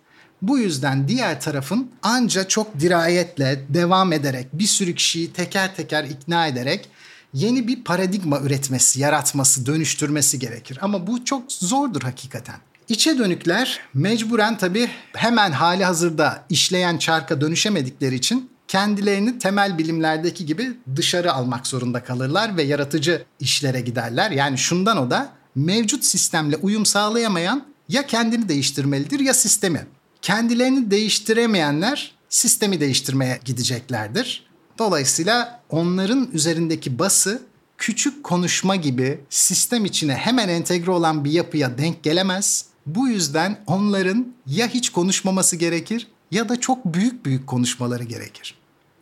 Bu 0.42 0.58
yüzden 0.58 1.08
diğer 1.08 1.40
tarafın 1.40 1.90
anca 2.02 2.48
çok 2.48 2.80
dirayetle 2.80 3.64
devam 3.68 4.12
ederek 4.12 4.46
bir 4.52 4.66
sürü 4.66 4.94
kişiyi 4.94 5.32
teker 5.32 5.76
teker 5.76 6.04
ikna 6.04 6.46
ederek 6.46 6.88
yeni 7.32 7.68
bir 7.68 7.84
paradigma 7.84 8.40
üretmesi, 8.40 9.00
yaratması, 9.00 9.66
dönüştürmesi 9.66 10.38
gerekir. 10.38 10.78
Ama 10.80 11.06
bu 11.06 11.24
çok 11.24 11.52
zordur 11.52 12.02
hakikaten. 12.02 12.56
İçe 12.88 13.18
dönükler 13.18 13.80
mecburen 13.94 14.58
tabii 14.58 14.90
hemen 15.12 15.52
hali 15.52 15.84
hazırda 15.84 16.44
işleyen 16.50 16.98
çarka 16.98 17.40
dönüşemedikleri 17.40 18.14
için 18.14 18.50
kendilerini 18.68 19.38
temel 19.38 19.78
bilimlerdeki 19.78 20.46
gibi 20.46 20.72
dışarı 20.96 21.32
almak 21.32 21.66
zorunda 21.66 22.04
kalırlar 22.04 22.56
ve 22.56 22.62
yaratıcı 22.62 23.24
işlere 23.40 23.80
giderler. 23.80 24.30
Yani 24.30 24.58
şundan 24.58 24.96
o 24.96 25.10
da 25.10 25.32
mevcut 25.54 26.04
sistemle 26.04 26.56
uyum 26.56 26.86
sağlayamayan 26.86 27.64
ya 27.88 28.06
kendini 28.06 28.48
değiştirmelidir 28.48 29.20
ya 29.20 29.34
sistemi. 29.34 29.86
Kendilerini 30.22 30.90
değiştiremeyenler 30.90 32.14
sistemi 32.28 32.80
değiştirmeye 32.80 33.40
gideceklerdir. 33.44 34.46
Dolayısıyla 34.78 35.60
onların 35.70 36.28
üzerindeki 36.32 36.98
bası 36.98 37.42
küçük 37.78 38.24
konuşma 38.24 38.76
gibi 38.76 39.20
sistem 39.30 39.84
içine 39.84 40.14
hemen 40.14 40.48
entegre 40.48 40.90
olan 40.90 41.24
bir 41.24 41.30
yapıya 41.30 41.78
denk 41.78 42.02
gelemez. 42.02 42.64
Bu 42.86 43.08
yüzden 43.08 43.58
onların 43.66 44.34
ya 44.46 44.68
hiç 44.68 44.90
konuşmaması 44.90 45.56
gerekir 45.56 46.06
ya 46.36 46.48
da 46.48 46.60
çok 46.60 46.84
büyük 46.84 47.26
büyük 47.26 47.46
konuşmaları 47.46 48.04
gerekir. 48.04 48.54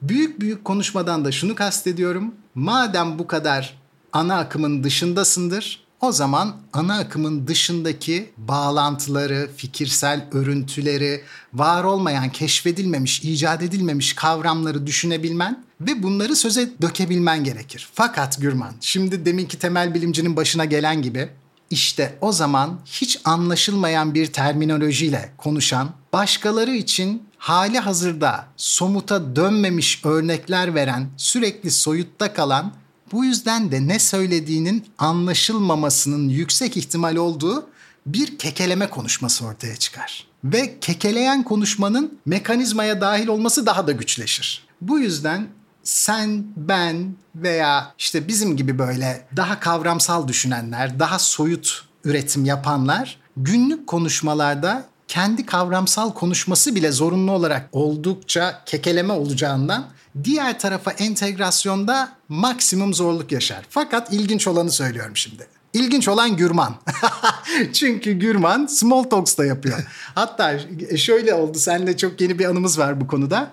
Büyük 0.02 0.40
büyük 0.40 0.64
konuşmadan 0.64 1.24
da 1.24 1.32
şunu 1.32 1.54
kastediyorum. 1.54 2.34
Madem 2.54 3.18
bu 3.18 3.26
kadar 3.26 3.78
ana 4.12 4.38
akımın 4.38 4.84
dışındasındır, 4.84 5.84
o 6.00 6.12
zaman 6.12 6.56
ana 6.72 6.98
akımın 6.98 7.46
dışındaki 7.46 8.30
bağlantıları, 8.36 9.50
fikirsel 9.56 10.28
örüntüleri, 10.32 11.22
var 11.54 11.84
olmayan, 11.84 12.28
keşfedilmemiş, 12.28 13.20
icat 13.24 13.62
edilmemiş 13.62 14.12
kavramları 14.12 14.86
düşünebilmen 14.86 15.64
ve 15.80 16.02
bunları 16.02 16.36
söze 16.36 16.70
dökebilmen 16.82 17.44
gerekir. 17.44 17.88
Fakat 17.92 18.40
Gürman, 18.40 18.72
şimdi 18.80 19.26
deminki 19.26 19.58
temel 19.58 19.94
bilimcinin 19.94 20.36
başına 20.36 20.64
gelen 20.64 21.02
gibi 21.02 21.28
işte 21.70 22.18
o 22.20 22.32
zaman 22.32 22.80
hiç 22.86 23.20
anlaşılmayan 23.24 24.14
bir 24.14 24.26
terminolojiyle 24.26 25.32
konuşan, 25.38 25.90
başkaları 26.12 26.74
için 26.74 27.28
hali 27.38 27.78
hazırda 27.78 28.46
somuta 28.56 29.36
dönmemiş 29.36 30.04
örnekler 30.04 30.74
veren, 30.74 31.08
sürekli 31.16 31.70
soyutta 31.70 32.32
kalan, 32.32 32.72
bu 33.12 33.24
yüzden 33.24 33.72
de 33.72 33.86
ne 33.86 33.98
söylediğinin 33.98 34.84
anlaşılmamasının 34.98 36.28
yüksek 36.28 36.76
ihtimal 36.76 37.16
olduğu 37.16 37.66
bir 38.06 38.38
kekeleme 38.38 38.90
konuşması 38.90 39.46
ortaya 39.46 39.76
çıkar. 39.76 40.26
Ve 40.44 40.80
kekeleyen 40.80 41.42
konuşmanın 41.42 42.18
mekanizmaya 42.26 43.00
dahil 43.00 43.28
olması 43.28 43.66
daha 43.66 43.86
da 43.86 43.92
güçleşir. 43.92 44.66
Bu 44.80 44.98
yüzden 44.98 45.46
sen, 45.84 46.44
ben 46.56 47.14
veya 47.34 47.94
işte 47.98 48.28
bizim 48.28 48.56
gibi 48.56 48.78
böyle 48.78 49.26
daha 49.36 49.60
kavramsal 49.60 50.28
düşünenler, 50.28 50.98
daha 50.98 51.18
soyut 51.18 51.84
üretim 52.04 52.44
yapanlar 52.44 53.18
günlük 53.36 53.86
konuşmalarda 53.86 54.84
kendi 55.08 55.46
kavramsal 55.46 56.12
konuşması 56.12 56.74
bile 56.74 56.92
zorunlu 56.92 57.32
olarak 57.32 57.68
oldukça 57.72 58.62
kekeleme 58.66 59.12
olacağından 59.12 59.86
diğer 60.24 60.58
tarafa 60.58 60.90
entegrasyonda 60.90 62.12
maksimum 62.28 62.94
zorluk 62.94 63.32
yaşar. 63.32 63.66
Fakat 63.68 64.12
ilginç 64.12 64.46
olanı 64.46 64.70
söylüyorum 64.70 65.16
şimdi. 65.16 65.46
İlginç 65.72 66.08
olan 66.08 66.36
Gürman. 66.36 66.74
Çünkü 67.72 68.12
Gürman 68.12 68.66
small 68.66 69.02
talks 69.02 69.38
da 69.38 69.44
yapıyor. 69.44 69.86
Hatta 70.14 70.58
şöyle 70.96 71.34
oldu. 71.34 71.58
Seninle 71.58 71.96
çok 71.96 72.20
yeni 72.20 72.38
bir 72.38 72.44
anımız 72.44 72.78
var 72.78 73.00
bu 73.00 73.06
konuda. 73.06 73.50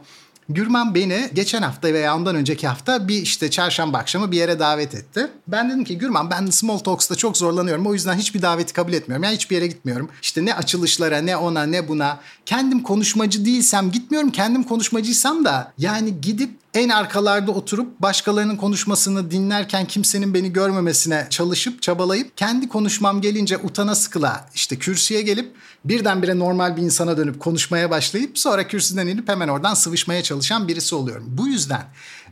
Gürman 0.53 0.95
beni 0.95 1.29
geçen 1.33 1.61
hafta 1.61 1.93
veya 1.93 2.15
ondan 2.15 2.35
önceki 2.35 2.67
hafta 2.67 3.07
bir 3.07 3.21
işte 3.21 3.49
çarşamba 3.49 3.97
akşamı 3.97 4.31
bir 4.31 4.37
yere 4.37 4.59
davet 4.59 4.95
etti. 4.95 5.27
Ben 5.47 5.69
dedim 5.69 5.83
ki 5.83 5.97
Gürman 5.97 6.31
ben 6.31 6.45
small 6.45 6.77
talks'ta 6.77 7.15
çok 7.15 7.37
zorlanıyorum. 7.37 7.87
O 7.87 7.93
yüzden 7.93 8.13
hiçbir 8.15 8.41
daveti 8.41 8.73
kabul 8.73 8.93
etmiyorum. 8.93 9.23
Yani 9.23 9.35
hiçbir 9.35 9.55
yere 9.55 9.67
gitmiyorum. 9.67 10.09
İşte 10.21 10.45
ne 10.45 10.55
açılışlara 10.55 11.17
ne 11.17 11.37
ona 11.37 11.63
ne 11.63 11.87
buna. 11.87 12.19
Kendim 12.45 12.83
konuşmacı 12.83 13.45
değilsem 13.45 13.91
gitmiyorum. 13.91 14.31
Kendim 14.31 14.63
konuşmacıysam 14.63 15.45
da 15.45 15.73
yani 15.77 16.21
gidip 16.21 16.60
en 16.73 16.89
arkalarda 16.89 17.51
oturup 17.51 17.99
başkalarının 17.99 18.55
konuşmasını 18.55 19.31
dinlerken 19.31 19.85
kimsenin 19.85 20.33
beni 20.33 20.53
görmemesine 20.53 21.27
çalışıp 21.29 21.81
çabalayıp 21.81 22.37
kendi 22.37 22.69
konuşmam 22.69 23.21
gelince 23.21 23.57
utana 23.57 23.95
sıkıla 23.95 24.49
işte 24.53 24.75
kürsüye 24.79 25.21
gelip 25.21 25.55
birdenbire 25.85 26.39
normal 26.39 26.77
bir 26.77 26.81
insana 26.81 27.17
dönüp 27.17 27.39
konuşmaya 27.39 27.89
başlayıp 27.89 28.39
sonra 28.39 28.67
kürsüden 28.67 29.07
inip 29.07 29.29
hemen 29.29 29.47
oradan 29.47 29.73
sıvışmaya 29.73 30.23
çalışan 30.23 30.67
birisi 30.67 30.95
oluyorum. 30.95 31.25
Bu 31.27 31.47
yüzden 31.47 31.83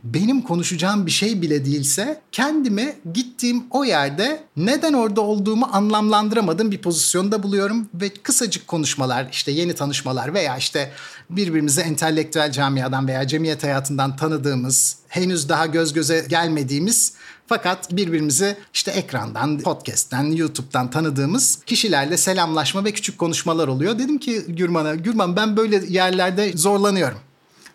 benim 0.04 0.42
konuşacağım 0.42 1.06
bir 1.06 1.10
şey 1.10 1.42
bile 1.42 1.64
değilse 1.64 2.20
kendimi 2.32 2.96
gittiğim 3.14 3.64
o 3.70 3.84
yerde 3.84 4.42
neden 4.56 4.92
orada 4.92 5.20
olduğumu 5.20 5.68
anlamlandıramadığım 5.72 6.70
bir 6.70 6.78
pozisyonda 6.78 7.42
buluyorum 7.42 7.88
ve 7.94 8.08
kısacık 8.08 8.68
konuşmalar 8.68 9.28
işte 9.32 9.52
yeni 9.52 9.74
tanışmalar 9.74 10.34
veya 10.34 10.56
işte 10.56 10.92
birbirimize 11.30 11.82
entelektüel 11.82 12.52
camiadan 12.52 13.08
veya 13.08 13.26
cemiyet 13.26 13.62
hayatından 13.62 14.16
tanıdığımız 14.16 14.96
henüz 15.08 15.48
daha 15.48 15.66
göz 15.66 15.92
göze 15.92 16.26
gelmediğimiz 16.28 17.14
fakat 17.46 17.96
birbirimizi 17.96 18.56
işte 18.74 18.90
ekrandan, 18.90 19.58
podcast'ten, 19.58 20.24
YouTube'dan 20.24 20.90
tanıdığımız 20.90 21.58
kişilerle 21.66 22.16
selamlaşma 22.16 22.84
ve 22.84 22.92
küçük 22.92 23.18
konuşmalar 23.18 23.68
oluyor. 23.68 23.98
Dedim 23.98 24.18
ki 24.18 24.42
Gürman'a, 24.48 24.94
Gürman 24.94 25.36
ben 25.36 25.56
böyle 25.56 25.82
yerlerde 25.88 26.52
zorlanıyorum. 26.56 27.18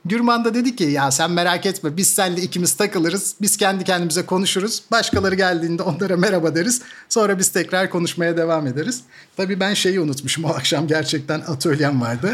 Gürman 0.05 0.45
da 0.45 0.53
dedi 0.53 0.75
ki 0.75 0.83
ya 0.83 1.11
sen 1.11 1.31
merak 1.31 1.65
etme 1.65 1.97
biz 1.97 2.07
seninle 2.07 2.41
ikimiz 2.41 2.73
takılırız. 2.73 3.35
Biz 3.41 3.57
kendi 3.57 3.83
kendimize 3.83 4.25
konuşuruz. 4.25 4.83
Başkaları 4.91 5.35
geldiğinde 5.35 5.83
onlara 5.83 6.17
merhaba 6.17 6.55
deriz. 6.55 6.81
Sonra 7.09 7.39
biz 7.39 7.49
tekrar 7.49 7.89
konuşmaya 7.89 8.37
devam 8.37 8.67
ederiz. 8.67 9.01
Tabii 9.37 9.59
ben 9.59 9.73
şeyi 9.73 9.99
unutmuşum 9.99 10.43
o 10.43 10.49
akşam 10.49 10.87
gerçekten 10.87 11.39
atölyem 11.39 12.01
vardı. 12.01 12.33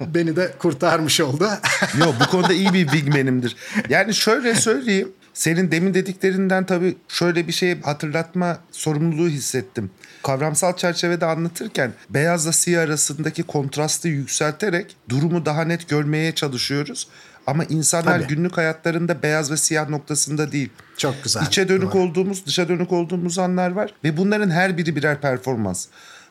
Beni 0.14 0.36
de 0.36 0.52
kurtarmış 0.58 1.20
oldu. 1.20 1.48
Yok 1.98 2.14
bu 2.20 2.30
konuda 2.30 2.52
iyi 2.52 2.72
bir 2.72 2.88
wingman'imdir. 2.88 3.56
Yani 3.88 4.14
şöyle 4.14 4.54
söyleyeyim. 4.54 5.12
Senin 5.38 5.70
demin 5.70 5.94
dediklerinden 5.94 6.66
tabii 6.66 6.96
şöyle 7.08 7.46
bir 7.46 7.52
şey 7.52 7.80
hatırlatma 7.82 8.58
sorumluluğu 8.72 9.28
hissettim. 9.28 9.90
Kavramsal 10.22 10.76
çerçevede 10.76 11.26
anlatırken 11.26 11.92
beyazla 12.10 12.52
siyah 12.52 12.82
arasındaki 12.82 13.42
kontrastı 13.42 14.08
yükselterek 14.08 14.96
durumu 15.08 15.46
daha 15.46 15.62
net 15.62 15.88
görmeye 15.88 16.34
çalışıyoruz. 16.34 17.08
Ama 17.46 17.64
insanlar 17.64 18.18
Tabii. 18.20 18.34
günlük 18.34 18.56
hayatlarında 18.56 19.22
beyaz 19.22 19.50
ve 19.50 19.56
siyah 19.56 19.88
noktasında 19.88 20.52
değil. 20.52 20.70
Çok 20.96 21.24
güzel. 21.24 21.42
İçe 21.46 21.68
dönük 21.68 21.92
Doğru. 21.92 21.98
olduğumuz, 22.02 22.46
dışa 22.46 22.68
dönük 22.68 22.92
olduğumuz 22.92 23.38
anlar 23.38 23.70
var 23.70 23.94
ve 24.04 24.16
bunların 24.16 24.50
her 24.50 24.78
biri 24.78 24.96
birer 24.96 25.20
performans. 25.20 25.86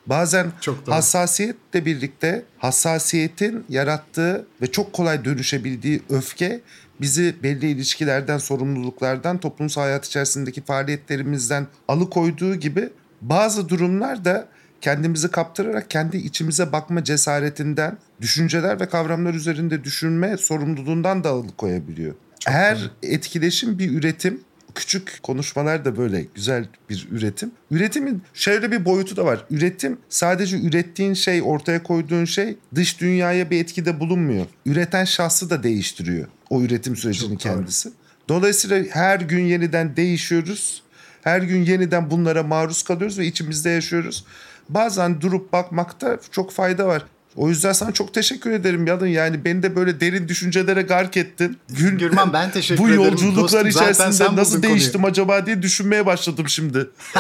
Bazen 0.06 0.48
Çok 0.62 0.86
doğru. 0.86 0.96
hassasiyetle 0.96 1.86
birlikte 1.86 2.44
hassasiyetin 2.58 3.66
yarattığı 3.70 4.48
ve 4.62 4.68
çok 4.68 4.94
kolay 4.94 5.26
dönüşebildiği 5.26 6.02
öfke 6.10 6.62
bizi 7.02 7.36
belli 7.44 7.70
ilişkilerden, 7.70 8.38
sorumluluklardan, 8.38 9.38
toplumsal 9.38 9.82
hayat 9.82 10.06
içerisindeki 10.06 10.62
faaliyetlerimizden 10.62 11.68
alıkoyduğu 11.88 12.56
gibi 12.56 12.90
bazı 13.22 13.70
durumlar 13.70 14.26
da 14.26 14.48
kendimizi 14.82 15.32
kaptırarak 15.32 15.90
kendi 15.90 16.18
içimize 16.18 16.72
bakma 16.72 17.04
cesaretinden, 17.04 17.98
düşünceler 18.22 18.80
ve 18.80 18.90
kavramlar 18.90 19.34
üzerinde 19.34 19.84
düşünme 19.84 20.38
sorumluluğundan 20.38 21.24
da 21.24 21.30
alıkoyabiliyor. 21.30 22.16
Her 22.46 22.92
etkileşim 23.04 23.80
bir 23.80 23.92
üretim 23.92 24.42
küçük 24.76 25.20
konuşmalar 25.24 25.86
da 25.86 25.98
böyle 25.98 26.26
güzel 26.36 26.66
bir 26.90 27.08
üretim. 27.12 27.52
Üretimin 27.72 28.22
şöyle 28.34 28.72
bir 28.72 28.86
boyutu 28.86 29.18
da 29.18 29.26
var. 29.26 29.46
Üretim 29.50 29.98
sadece 30.10 30.60
ürettiğin 30.60 31.14
şey, 31.14 31.42
ortaya 31.42 31.84
koyduğun 31.84 32.26
şey 32.26 32.58
dış 32.76 33.02
dünyaya 33.02 33.50
bir 33.50 33.62
etkide 33.62 34.00
bulunmuyor. 34.00 34.46
Üreten 34.66 35.06
şahsı 35.06 35.50
da 35.50 35.64
değiştiriyor 35.64 36.28
o 36.50 36.62
üretim 36.62 36.96
sürecinin 36.96 37.36
kendisi. 37.38 37.90
Dolayısıyla 38.30 38.84
her 38.92 39.20
gün 39.20 39.46
yeniden 39.46 39.96
değişiyoruz. 39.96 40.84
Her 41.24 41.42
gün 41.42 41.66
yeniden 41.66 42.12
bunlara 42.12 42.44
maruz 42.44 42.84
kalıyoruz 42.84 43.20
ve 43.20 43.26
içimizde 43.26 43.70
yaşıyoruz. 43.70 44.26
Bazen 44.70 45.22
durup 45.22 45.54
bakmakta 45.54 46.18
çok 46.32 46.52
fayda 46.52 46.88
var. 46.88 47.04
O 47.36 47.50
yüzden 47.50 47.72
sana 47.72 47.92
çok 47.92 48.14
teşekkür 48.14 48.52
ederim 48.52 48.88
Yalın. 48.88 49.08
Yani 49.08 49.46
beni 49.46 49.64
de 49.64 49.76
böyle 49.76 50.00
derin 50.00 50.28
düşüncelere 50.28 50.82
gark 50.82 51.18
ettin. 51.18 51.58
Gün, 51.70 51.98
Gürman 51.98 52.34
ben 52.34 52.52
teşekkür 52.52 52.84
bu 52.84 52.88
ederim. 52.88 53.04
yolculuklar 53.04 53.44
Dostum, 53.66 53.68
içerisinde 53.68 54.36
nasıl 54.36 54.56
konuyu. 54.56 54.70
değiştim 54.70 55.06
acaba 55.06 55.46
diye 55.46 55.62
düşünmeye 55.62 56.06
başladım 56.06 56.50
şimdi. 56.50 56.88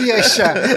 Yaşa. 0.06 0.68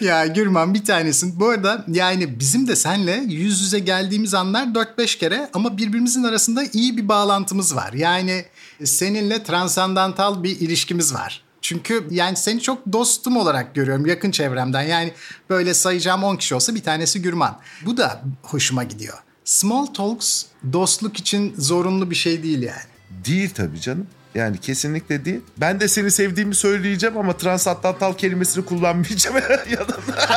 ya 0.00 0.26
Gürman 0.26 0.74
bir 0.74 0.84
tanesin. 0.84 1.40
Bu 1.40 1.48
arada 1.48 1.84
yani 1.88 2.40
bizim 2.40 2.68
de 2.68 2.76
senle 2.76 3.24
yüz 3.28 3.60
yüze 3.60 3.78
geldiğimiz 3.78 4.34
anlar 4.34 4.66
4-5 4.66 5.18
kere 5.18 5.50
ama 5.54 5.78
birbirimizin 5.78 6.22
arasında 6.22 6.64
iyi 6.72 6.96
bir 6.96 7.08
bağlantımız 7.08 7.76
var. 7.76 7.92
Yani 7.92 8.44
seninle 8.84 9.42
transandantal 9.42 10.42
bir 10.42 10.60
ilişkimiz 10.60 11.14
var. 11.14 11.42
Çünkü 11.62 12.06
yani 12.10 12.36
seni 12.36 12.60
çok 12.60 12.92
dostum 12.92 13.36
olarak 13.36 13.74
görüyorum 13.74 14.06
yakın 14.06 14.30
çevremden. 14.30 14.82
Yani 14.82 15.12
böyle 15.50 15.74
sayacağım 15.74 16.24
10 16.24 16.36
kişi 16.36 16.54
olsa 16.54 16.74
bir 16.74 16.82
tanesi 16.82 17.22
Gürman. 17.22 17.58
Bu 17.86 17.96
da 17.96 18.22
hoşuma 18.42 18.84
gidiyor. 18.84 19.18
Small 19.44 19.86
talks 19.86 20.44
dostluk 20.72 21.16
için 21.16 21.54
zorunlu 21.58 22.10
bir 22.10 22.14
şey 22.14 22.42
değil 22.42 22.62
yani. 22.62 22.92
Değil 23.24 23.50
tabii 23.54 23.80
canım. 23.80 24.06
Yani 24.34 24.60
kesinlikle 24.60 25.24
değil. 25.24 25.40
Ben 25.56 25.80
de 25.80 25.88
seni 25.88 26.10
sevdiğimi 26.10 26.54
söyleyeceğim 26.54 27.16
ama 27.18 27.36
transatlantal 27.36 28.12
kelimesini 28.12 28.64
kullanmayacağım. 28.64 29.36
Yanında. 29.70 30.28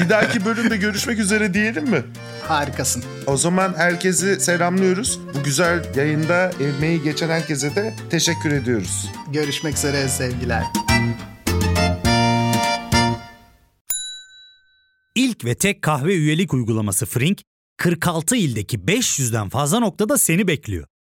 bir 0.00 0.08
dahaki 0.08 0.44
bölümde 0.44 0.76
görüşmek 0.76 1.18
üzere 1.18 1.54
diyelim 1.54 1.84
mi? 1.84 2.02
Harikasın. 2.48 3.04
O 3.26 3.36
zaman 3.36 3.74
herkesi 3.76 4.40
selamlıyoruz. 4.40 5.20
Bu 5.38 5.42
güzel 5.42 5.84
yayında 5.96 6.52
emeği 6.60 7.02
geçen 7.02 7.28
herkese 7.28 7.74
de 7.74 7.94
teşekkür 8.10 8.52
ediyoruz. 8.52 9.08
Görüşmek 9.32 9.76
üzere 9.76 10.08
sevgiler. 10.08 10.64
İlk 15.14 15.44
ve 15.44 15.54
tek 15.54 15.82
kahve 15.82 16.14
üyelik 16.14 16.54
uygulaması 16.54 17.06
Frink, 17.06 17.42
46 17.76 18.36
ildeki 18.36 18.78
500'den 18.78 19.48
fazla 19.48 19.80
noktada 19.80 20.18
seni 20.18 20.48
bekliyor. 20.48 20.86